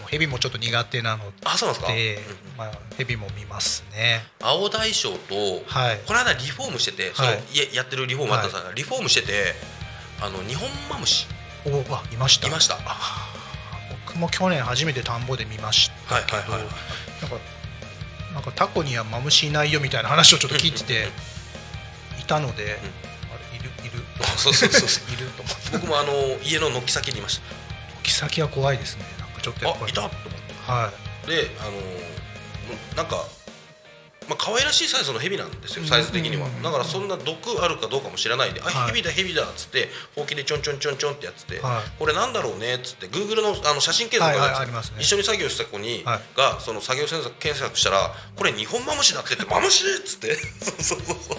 [0.00, 2.22] もヘビもちょっと苦手なのあそうなんですか、でうん。
[2.56, 4.22] まあヘビも見ますね。
[4.40, 6.00] 青大将と、はい。
[6.06, 9.54] この間リフォームしてて、そのはい家やってるリフォームあったさんがリフォームしてて
[10.20, 11.26] あの日本マムシ。
[11.66, 12.46] おあいました。
[12.46, 12.78] いました。
[12.84, 13.34] あ
[14.06, 17.22] 僕も去年初めて田んぼで見ましたけど、はいはいはいはい。
[17.22, 17.36] なんか
[18.38, 21.08] なんかタコにはマムシいないよみたいな話をちょっと聞いてて
[22.20, 22.78] いたので、
[23.34, 24.04] あれいるいる？
[24.36, 25.10] そうそうそうそう。
[25.12, 25.70] いると思って。
[25.72, 26.12] 僕もあの
[26.44, 27.40] 家の軒先にいまし
[28.04, 29.04] 軒先は怖いですね。
[29.18, 29.92] なんかちょっとやっぱり。
[29.92, 30.54] たあいたと思って。
[30.70, 30.92] は
[31.26, 31.26] い。
[31.26, 31.72] であの
[32.96, 33.26] なんか
[34.28, 36.46] まあ可愛らしいサイズのヘビなんですよサイズ的には。
[36.46, 36.62] うん。
[36.62, 38.86] だからそんな毒あるかどうかも知らないで「あはい。
[38.88, 41.98] ヘビだヘビだ」っつってほうきでちょんちょんちょんちょんってやっててはい。
[41.98, 44.82] これなんだろうねっつって Google のあの写真検索はいがね。
[44.98, 46.20] 一緒に作業した子にはい。
[46.36, 50.36] がその作業検索検索したら「これ日本マムシだって」って「マムシ!」っつって。
[50.36, 51.38] そうそうそうそう。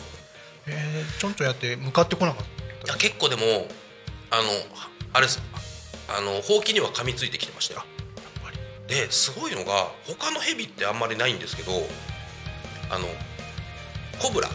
[0.67, 2.45] えー、ちょんちょんやって向かってこなかっ
[2.85, 3.67] いや結構でも
[4.31, 4.43] あの
[5.13, 5.41] あれです。
[6.07, 7.83] あのほうきには噛みついてきてましたよ。
[8.87, 11.71] ですごいのが他のヘビってあんまりないんですけど
[12.89, 13.07] あの
[14.19, 14.49] コブラ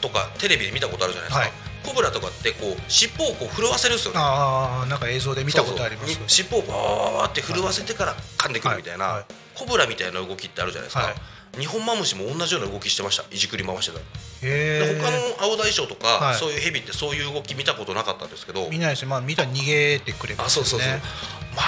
[0.00, 1.52] とかテレビで見たことあるじゃないですか、はい。
[1.84, 4.20] コブラとかってこう尻尾をこう震わせるんですよね。
[4.20, 6.20] ああなんか映像で見たことあります。
[6.28, 9.14] 尻尾をバーって震わせてから噛んでくるみたいな、はい。
[9.16, 9.24] はい。
[9.54, 11.14] コブラみたいな動きってあるじゃないですか、
[11.54, 13.24] はい日本マムシも同じような動きしてました。
[13.30, 14.00] いじくり回してた
[14.46, 15.18] で他の
[15.50, 16.34] 青大将とか、はい。
[16.36, 21.00] そういうヘビってそういう動き見たことなかったんですけど見ないですねまあ見たら逃げてくれますよねあそうそうそう、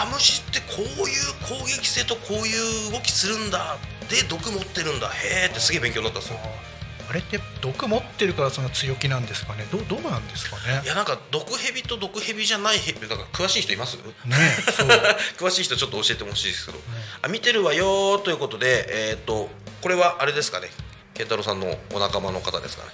[0.06, 3.76] マムシってこういう攻撃性とこういう動きするんだ。
[4.08, 5.08] で毒持ってるんだ。
[5.08, 6.38] へーってすげえ勉強になったんですよ。
[7.06, 9.66] あれって毒持ってるからその強気なんですかね？
[9.70, 10.80] どうどうなんですかね？
[10.84, 13.96] いやなんか毒ヘビと毒ヘビじゃないヘビなんか詳しい人います？
[13.96, 14.02] ね
[15.36, 16.78] 詳しい人ちょっと教えてほしいですけど、
[17.20, 19.50] あ見てるわよーということでえっ、と
[19.84, 20.68] これはあれですかね？
[21.12, 22.88] 健太郎さんのお仲間の方ですかね？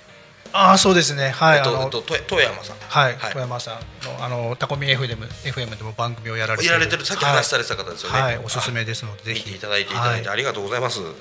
[0.53, 1.29] ああそうですね。
[1.31, 2.77] はい、えっと、えっと、と富山さん。
[2.81, 3.33] はい、はい。
[3.33, 7.07] 小山さんのあのタコミ FM でも FM でも番組をやられてやられてる。
[7.07, 9.45] さっき話されてた方ですよね、はい、はいおすすめですのでぜひ。
[9.47, 11.13] 見ていただいていただいてはありがとうございます、はい。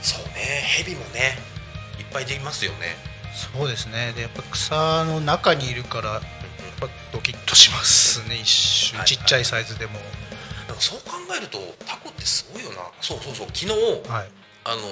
[0.00, 0.32] そうね。
[0.78, 1.36] ヘビもね
[1.98, 2.96] いっぱいできますよね。
[3.54, 4.14] そうですね。
[4.16, 6.22] でやっぱ草の中にいるからやっ
[6.80, 9.06] ぱドキッとしますね一瞬、はい。
[9.06, 10.00] ちっちゃいサイズでも
[10.80, 12.78] そう考えるとタコってすごいよな。
[13.00, 13.46] そうそうそう。
[13.52, 14.30] 昨日、はい。
[14.64, 14.82] あの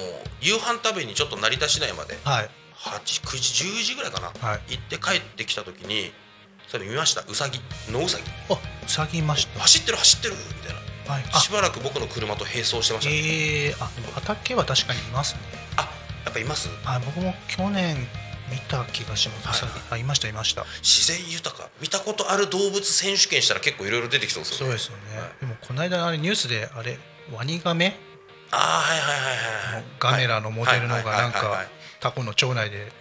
[0.41, 2.49] 夕飯食べにちょっと成田市内まではい。
[2.75, 4.61] 8 9時10時ぐらいかな、はい。
[4.69, 6.13] 行って帰ってきた時に
[6.67, 7.21] それ見ました。
[7.27, 7.59] ウサギ
[7.91, 9.59] 野ウサギあうさぎいました。
[9.59, 10.73] 走ってる走ってるみたい
[11.07, 11.13] な。
[11.13, 11.23] はい。
[11.33, 11.39] あ。
[11.39, 15.41] しばらく僕の車と並走してました、ねえー、あでも畑は確かにいますね。
[15.77, 15.81] あ
[16.25, 16.69] やっぱいます？
[16.85, 18.07] あ僕も去年
[18.51, 19.73] 見た気がします、はい。
[19.91, 20.65] あいましたいました。
[20.81, 21.69] 自然豊か。
[21.81, 24.77] 見たことある動物選手権したら結構いろいろ出てきそうですよね。
[24.77, 25.29] そうですよね、はい。
[25.39, 26.97] でもこの間あれニュースであれ
[27.31, 27.97] ワニガメ？
[28.51, 31.67] ああはいはいはいはいガメラのモデルのがなんかはいはいはいはい。
[31.99, 32.91] タコの腸内で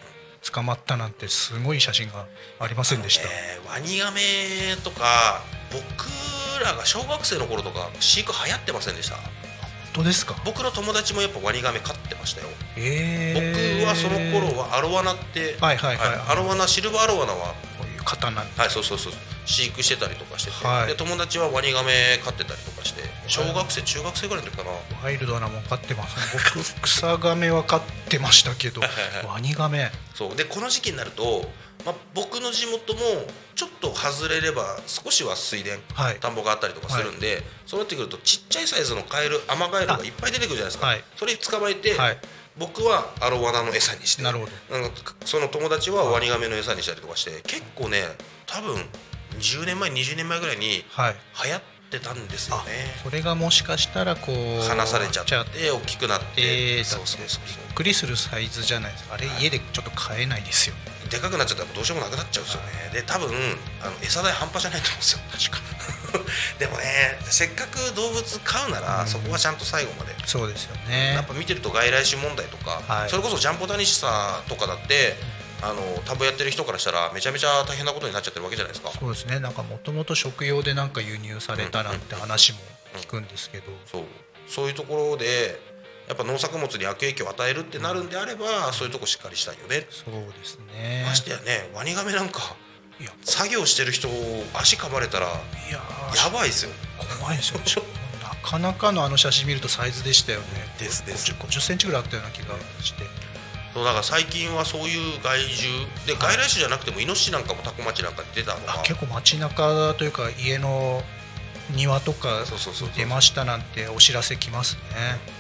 [0.53, 2.27] 捕まったなんてすごい写真が
[2.61, 4.21] ありませんでした、えーワニガメ
[4.83, 6.09] とか僕
[6.65, 9.17] らが小学生の頃とか飼育流行ってませんでした？
[9.17, 9.25] 本
[9.99, 10.35] 当ですか？
[10.45, 12.49] 僕の友達もやっぱワニガメ飼ってましたよ。
[12.77, 13.35] え。
[13.37, 16.09] ー、僕はその頃はアロワナって、はいはいはい。
[16.29, 18.71] アロワナシルバーアロワナはこういうはい。
[18.71, 19.13] そうそうそう
[19.45, 20.87] 飼育してたりとかしてて、はい。
[20.87, 23.03] で友達はワニガメ飼ってたりとかして。
[23.27, 24.71] 小学生中学生ぐらいの時かな。
[25.03, 26.17] ワイルドなもん飼ってます。
[26.55, 28.81] 僕草ガメは飼ってましたけど。
[28.81, 30.37] はいはいワニガメそう。
[30.37, 31.51] でこの時期になると、
[31.89, 33.01] まあ、僕の地元も
[33.55, 36.17] ちょっと外れれば少しは水田、はい。
[36.21, 41.03] 田んぼがあったりとかするんで、そうなってくるとちっちゃいサイズのカエルアマガエルがいっぱい出てくるじゃないですか、はい。
[41.17, 42.19] それ捕まえて、はい。
[42.59, 44.79] 僕はアロワナの餌にしてなるほど。
[44.79, 44.91] なん。
[44.91, 48.03] かその友達はワニガメの餌にしたりとかして結構ね
[48.47, 48.77] 多分
[49.39, 51.17] 10年前20年前ぐらいにはい。
[51.45, 52.63] 流行ってたんですよね。
[53.03, 59.15] それがもしかしたらこう離されちゃって大きくなって、えー、そうそうそうびっくりするサイズじゃないですか。
[59.15, 60.75] あれ家でちょっと買えないですよ
[61.11, 62.91] でかくなっちゃったらどうしようもなくなっちゃうんですよね。
[62.93, 63.29] で多分
[63.83, 65.21] あの餌代半端じゃないと思うんですよ。
[65.31, 65.79] 確か。
[66.59, 69.09] でもねせっかく動物飼うなら、うん。
[69.09, 70.15] そこはちゃんと最後まで。
[70.27, 71.15] そうですよね。
[71.15, 73.11] やっぱ見てると外来種問題とか、はい。
[73.11, 75.17] それこそジャンボタニシさんとかだって
[75.63, 78.93] あの田んぼやってる人からしたらめちゃめちゃ大変なことになっちゃってるわけじゃないですか。
[78.99, 79.41] そうですね。
[79.41, 82.59] なんかもともと食用でなんか輸入されたなんて話も
[82.97, 84.05] 聞くんですけど、そう。
[84.49, 85.61] そういうところで
[86.09, 91.05] やっぱ農作物に悪影響を与えるってなるんであればそういうとこしっかりしたいよね、そうですね。
[91.07, 92.57] ましてやねワニガメなんか
[93.01, 93.13] いや。
[93.23, 94.09] 作業してる人
[94.55, 95.31] 足噛まれたらい
[95.71, 96.71] やばいですよ。
[97.21, 97.61] 怖いですよ。
[98.23, 100.47] なかなかのあの写真見るとサイズでしたよね。
[100.79, 101.31] ですです。
[101.33, 103.05] 5 0センチぐらいあったような気がして。
[103.75, 105.87] そうだから最近はそういう害獣。
[106.07, 106.37] ではい。
[106.37, 108.81] 外来種じゃなくてもイノシシなんかもタコ町なんかに出たのが。
[108.81, 111.03] あ結構街中というか家の
[111.71, 112.97] 庭とかそうそうそうそう。
[112.97, 114.81] 出ましたなんてお知らせ来ますね。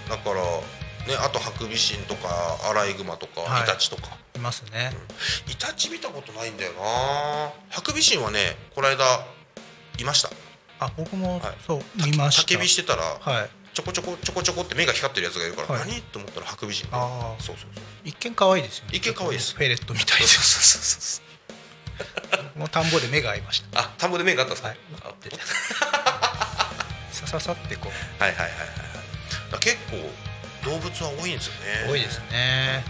[0.09, 0.43] だから
[1.07, 2.29] ねあとハクビシンとか
[2.71, 3.63] アライグマとかはい。
[3.65, 4.93] イタチとか、いますね。
[5.51, 6.81] イタチ見たことないんだよな。
[7.71, 9.05] ハクビシンはねこの間
[9.99, 10.31] いました。
[10.81, 11.55] あ僕もはい。
[11.67, 12.43] そう見ました。
[12.43, 13.51] 焚き火してたらはい。
[13.75, 15.89] ちょこちょこちょこちょこって目が光ってるやつがいるから、はい。
[15.89, 16.03] 何？
[16.03, 18.91] と思ったらハクビシンでああそうそうそう一見可愛いですよね。
[18.95, 19.55] 一見可愛いです。
[19.55, 20.27] フェレットみたいで。
[20.27, 21.23] そ
[22.57, 23.81] うそう田んぼで目が合いました。
[23.81, 24.79] あ田んぼで目があったんですか、はい。
[25.05, 25.31] あって
[27.13, 28.23] さささってこう。
[28.23, 28.57] はいはいはいは
[29.57, 29.61] い。
[29.61, 31.91] 結構動物は多いんですよね。
[31.91, 32.85] 多いですね。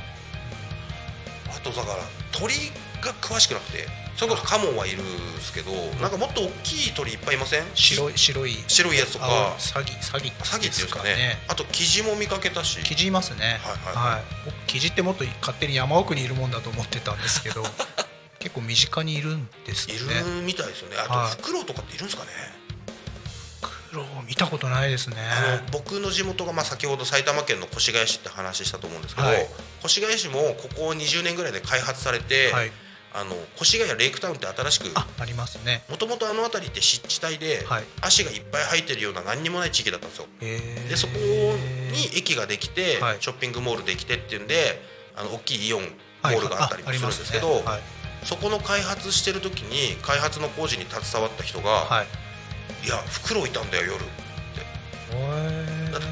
[1.49, 1.97] あとだから
[2.33, 2.55] 鳥
[3.03, 3.87] が詳しくなくて
[4.17, 5.71] それこそカモンはいるんですけど
[6.01, 7.65] なんかもっと大きい鳥いっぱいいません？
[7.75, 9.27] 白い白い白いやつとか。
[9.27, 10.33] 青サギサギ。
[10.43, 11.39] サギっていうんですかね。
[11.49, 12.83] あとキジも見かけたし。
[12.83, 13.61] キジいますね。
[13.63, 14.15] はいはい。
[14.15, 14.23] はい。
[14.45, 17.63] 僕キジってもっと勝手に山奥にいるもんだと思ってたんですけど
[18.39, 20.97] 結構身近にいるんですいねるみたいですよね。
[20.97, 21.31] あはい。
[21.31, 22.31] とフクロウとかっているんですかね、
[23.91, 25.17] 黒見たことないですね。
[25.19, 29.47] あの僕の地元がまあ先ほど埼玉県の越谷市って話したと思うんですけど、はい。
[29.85, 32.71] 越谷市もここ20年ぐらいで開発されて、はい。
[33.15, 35.83] あの越谷レイクタウンって新しくあありますね。
[35.89, 37.85] もともとあの辺りって湿地帯で、はい。
[38.03, 40.27] 足がいっぱい生えてるような何にもない地域だったんですよ。
[40.41, 43.17] でそこに駅ができて、はい。
[43.21, 44.81] ショッピングモールできてっていうんで
[45.17, 47.65] あの大きいイオンモールがあったりもするんですけど、
[48.25, 52.07] そこの開発してる時に開発の工事に携わった人が「はい。
[52.87, 54.19] い、やフクロウいたんだよ夜」って。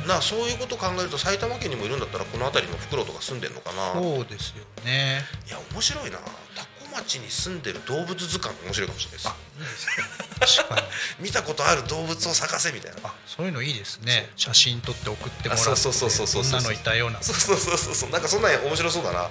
[0.06, 4.00] なそういうこと考えると埼玉県にもいるんだったらこの辺りのフクロウとか住んでんのかな。
[4.00, 5.24] そうですよね。
[5.46, 6.18] いや面白いな。
[6.18, 9.18] 多古町に住んでる動物図鑑面白いかもしれない
[10.40, 10.64] です。
[11.20, 12.98] 見たことある動物を探せみたいな。
[13.04, 14.30] あそういうのいいですね。
[14.36, 16.60] 写真撮って送ってもらってあそうそうそうそうそう。
[16.60, 17.22] こんなのいたような。
[17.22, 18.10] そうそうそうそうそう。
[18.10, 19.28] なんかそんなん面白そうだな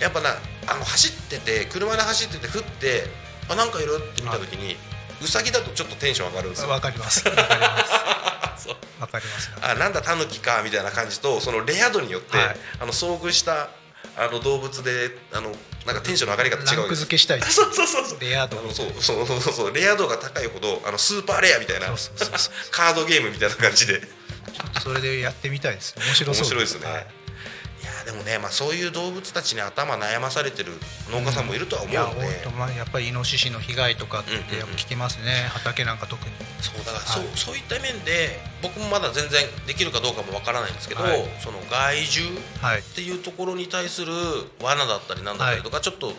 [0.00, 0.30] やっぱな
[0.66, 3.04] あの走ってて車で走ってて降って
[3.48, 4.76] あなんかいるって見た時に
[5.22, 6.68] ウサギだとちょっとテンション上がるんですよ。
[6.68, 7.24] わかります。
[7.28, 8.64] わかります。
[8.64, 8.76] そう。
[9.00, 9.50] わかります。
[9.62, 12.56] あなんだタヌキかみたいな感じとそのレア度によって、はい。
[12.80, 13.70] あの遭遇した
[14.16, 15.54] あの動物であの
[15.86, 18.20] なんかテンションの上がり方違うランク付けしたい そうそうそうそう。
[18.20, 18.56] レア度。
[18.72, 21.86] そうそうそうそうレア度が高いほどあのスーパーレアみたいな
[22.70, 24.02] カードゲームみたいな感じで。
[24.82, 26.44] それでやってみたいです面白そう。
[26.44, 26.90] 面白いですね。
[26.90, 27.06] はい
[28.06, 30.70] でもね、まあ、そういう動物たちに頭悩まされてる
[31.10, 35.50] 農家さんもいるとは思いうやので、本当まあやっぱりイノシシの被害とかってうんうんうんやっぱ聞きますね。
[35.50, 36.30] 畑なんか特に。
[36.62, 37.06] そうだから、はい。
[37.06, 41.18] そうそういった面で僕もまだ全然できるかどうかもわからないんですけど、はい。
[41.42, 42.78] その害獣はい。
[42.78, 44.12] っていうところに対する
[44.62, 46.12] 罠だったりなんだったりとか、ちょっと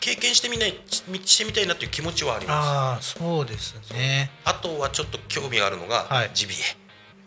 [0.00, 3.16] 経験してみないしてみたいなっていう気持ちはあります。
[3.16, 4.30] ああそうですね。
[4.44, 6.30] あとはちょっと興味があるのが、はい。
[6.34, 6.56] ジビエ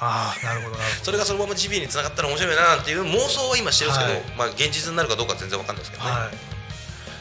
[0.03, 4.23] ああなるほどなるほそれがそのままジビエにつながったら面白いなっていう妄想は今してるんですけど、はい。
[4.37, 6.53] まあ現実になるかどうか全然わかんないですけどね、どはい。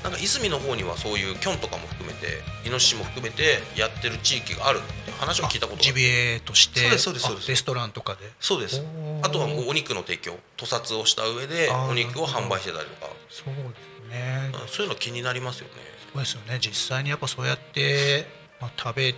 [0.03, 5.93] なんかいすみの方にはそういうキョンとかも含めてイノシシも含めてやってる地域があるって話を聞いたことがある。
[5.93, 7.45] ジビエとしてそうですそうですそうです。
[7.47, 8.20] あレストランとかで。
[8.41, 8.83] そうです。
[9.22, 10.39] あとはもうお肉の提供。
[10.57, 13.12] 屠殺をした上でお肉を販売してたりとか。
[13.30, 14.51] そうですね。
[14.55, 15.74] うんそういうの気になりますよね。
[16.12, 16.59] そうですよね。
[16.61, 18.26] 実際にやっぱそうやって、
[18.61, 19.14] まあ、食べ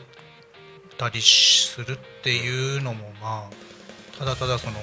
[0.97, 4.75] たりするっていうのもまあただただその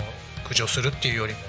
[0.43, 1.39] 駆除するっていうよりも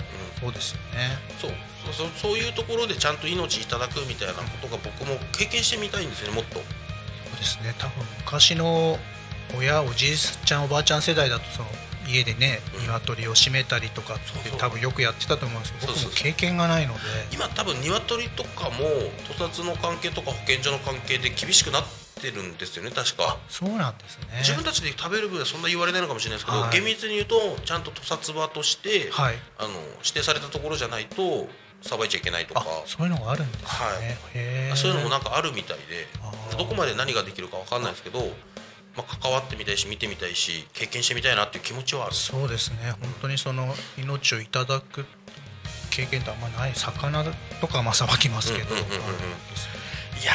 [0.40, 1.18] そうですよね。
[1.40, 1.50] そう。
[1.84, 6.54] そうそうそういうところでちゃんと命いただくみたいなことが僕も経験してみたいんですよねもっと。
[6.54, 7.74] そうですね。
[7.78, 8.98] 多分昔の
[9.56, 11.68] 親おじいちゃんおばあちゃん世代だとその
[12.08, 12.82] 家でねうん。
[12.82, 17.00] 鶏を締めたりとかって多分よくやってたと思うんですけど僕も経験がないので。
[17.32, 18.84] 今多分鶏とかも
[19.28, 23.38] 屠殺の関係とか保健所の関係で厳しくなってるんですよね確か。
[23.48, 24.26] そうなんですね。
[24.40, 26.70] 自分たちで食べる分はそんな言われないのかもしれないですけど、はい。
[26.70, 29.34] 厳密に言うとちゃんと屠殺場として、はい。
[29.58, 31.48] あの指定されたところじゃないと
[31.82, 33.66] さばいちゃいけないとあかそういうのがあるんですね、
[34.68, 34.76] はい。
[34.76, 36.06] そういうのもなんかあるみたいで
[36.56, 38.20] どこまで何ができるかわかんないですけど、
[38.96, 42.14] まあ、関わってみたいし見てみたいし経験してみたいなっていう気持ちはある。
[42.14, 42.92] そうですね。
[43.00, 45.06] 本当にその命をいただく
[45.90, 46.72] 経験ってあんまない。
[46.74, 47.24] 魚
[47.60, 49.02] とかはまあさばきますけど、うんうんうんうんうん。
[49.02, 49.10] はい
[49.50, 49.81] です
[50.22, 50.32] いや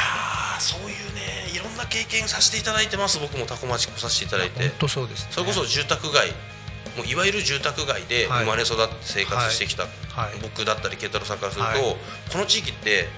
[0.58, 3.18] ーそういうねいろんな経験させていただいてます。
[3.18, 4.68] 僕も多古町来させていただいて。
[4.68, 5.28] 本当そうですね。
[5.32, 6.28] それこそ住宅街。
[6.96, 8.44] もういわゆる住宅街ではい。
[8.44, 9.90] 生まれ育って生活してきた、はい。
[10.42, 11.96] 僕だったり慶太郎さんからすると、はい。
[12.30, 13.08] この地域って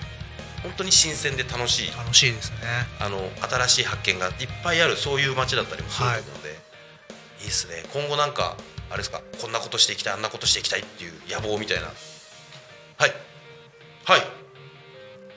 [0.62, 1.90] 本当に新鮮で楽しい。
[1.96, 2.56] 楽しいですね。
[3.00, 3.18] あの
[3.48, 6.50] 新しい発見がいっぱいあるそういう街だったりもするので、
[7.40, 7.82] い、いですね。
[7.92, 8.56] 今後なんか
[8.90, 11.86] あれですかこんなことしていきたいあんなことしていきたいっていう野望みたいな。
[11.86, 13.12] はい。
[14.04, 14.39] はい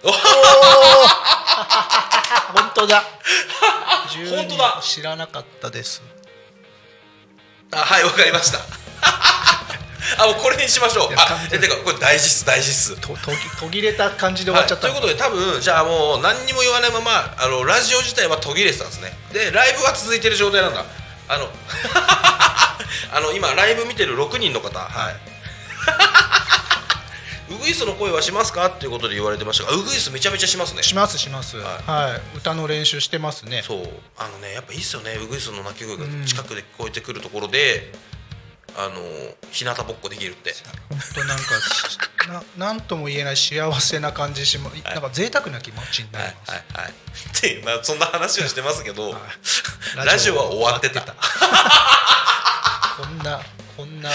[0.04, 0.12] 本
[2.76, 3.04] 当だ。
[4.30, 4.82] 本当だ。
[4.82, 6.02] 知らなかったです。
[7.72, 8.60] あはいわかりました。
[10.22, 11.10] あもうこれにしましょう。
[11.16, 12.96] あえてかこれ大事っす大事っす。
[12.98, 13.18] と
[13.60, 19.18] 途切れた感じで終わっちゃった、はい、ということで多分じゃあもう何にも言わないままあのラジオ自体は途切れてたんですね。
[19.32, 20.84] でライブは続いてる状態なんだ。
[21.30, 21.50] あの
[23.14, 25.16] あの今ライブ見てる6人の方はい
[27.54, 28.68] ウグイスの声はしますか？
[28.68, 30.84] っていうことで言われてましたがウグイスめちゃめちゃしますね。
[30.84, 31.58] しますします。
[31.58, 32.36] ははい。
[32.36, 33.62] い、歌の練習してますね。
[33.64, 33.90] そう。
[34.18, 35.18] あのねやっぱいいっすよね。
[35.24, 37.92] ウグイスの鳴き声が近くで聞こえてくるところで、
[38.76, 38.96] あの
[39.52, 40.54] 日向ぼっこできるって。
[40.90, 41.98] 本当なんかし
[42.28, 46.64] な なんとも言えない幸せな感じしま、なんか贅沢な気持ちになはいります、はい。
[46.74, 46.94] はい。
[47.42, 50.06] でまあそんな話をしてますけど、はい。
[50.06, 51.02] ラジオは終わってた。
[52.98, 53.42] こんな
[53.76, 54.10] こんな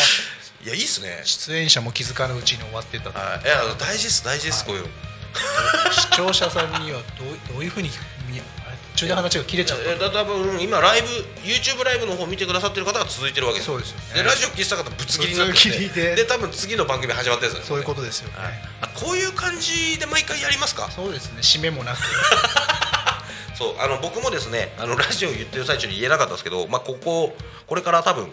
[0.68, 1.22] いやいいっすね。
[1.24, 3.18] 出演者も気づかぬうちに終わってたと。
[3.18, 4.88] はい、いや大事です大事です、こういうの。
[5.92, 7.96] 視聴者さんにはどうどういうふうに途
[8.98, 10.10] 中で話が切れちゃった。
[10.10, 11.08] 多分今ライブ
[11.40, 13.66] YouTube ライブの方見てくださってる方は続いてるわけです。
[13.66, 14.04] そうですよね。
[14.16, 15.88] でラジオ聞いてた方ぶつ切りになって。
[15.88, 17.64] でで多分次の番組始まってるんですよ。
[17.64, 18.52] ねそういうことですよね、はい。
[18.82, 20.90] あこういう感じで毎回やりますか？
[20.90, 21.40] そうですね。
[21.40, 21.98] 締めもなく。
[23.56, 27.34] そうあの僕もですねあのラジオ言ってる最中に言えなかったんですけど、まあ、ここ
[27.66, 28.30] これから多分、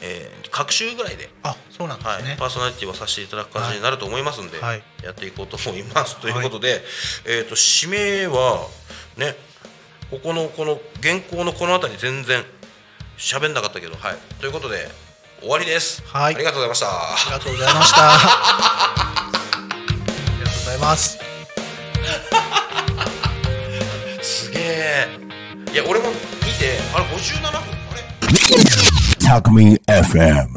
[0.00, 4.82] えー、各週ぐらいであそうなんではいすね、パーソナリティはさせていただく感じになると思いますんで、はい。
[5.02, 6.20] やっていこうと思います。
[6.20, 6.82] ということで、
[7.26, 8.66] えー、と指名は
[9.16, 9.34] ね
[10.10, 12.42] ここのこの原稿のこの辺り全然
[13.16, 14.88] 喋んなかったけど、はい、ということで
[15.40, 16.34] 終わりです、はい。
[16.34, 16.86] ありがとうございました。
[16.88, 17.98] ありがとうございました。
[18.00, 18.16] あ
[20.38, 21.18] りがとうございます。
[25.78, 27.50] や俺も見てあれ57分？
[27.50, 28.87] あれ？
[29.28, 30.48] Alchemy FM.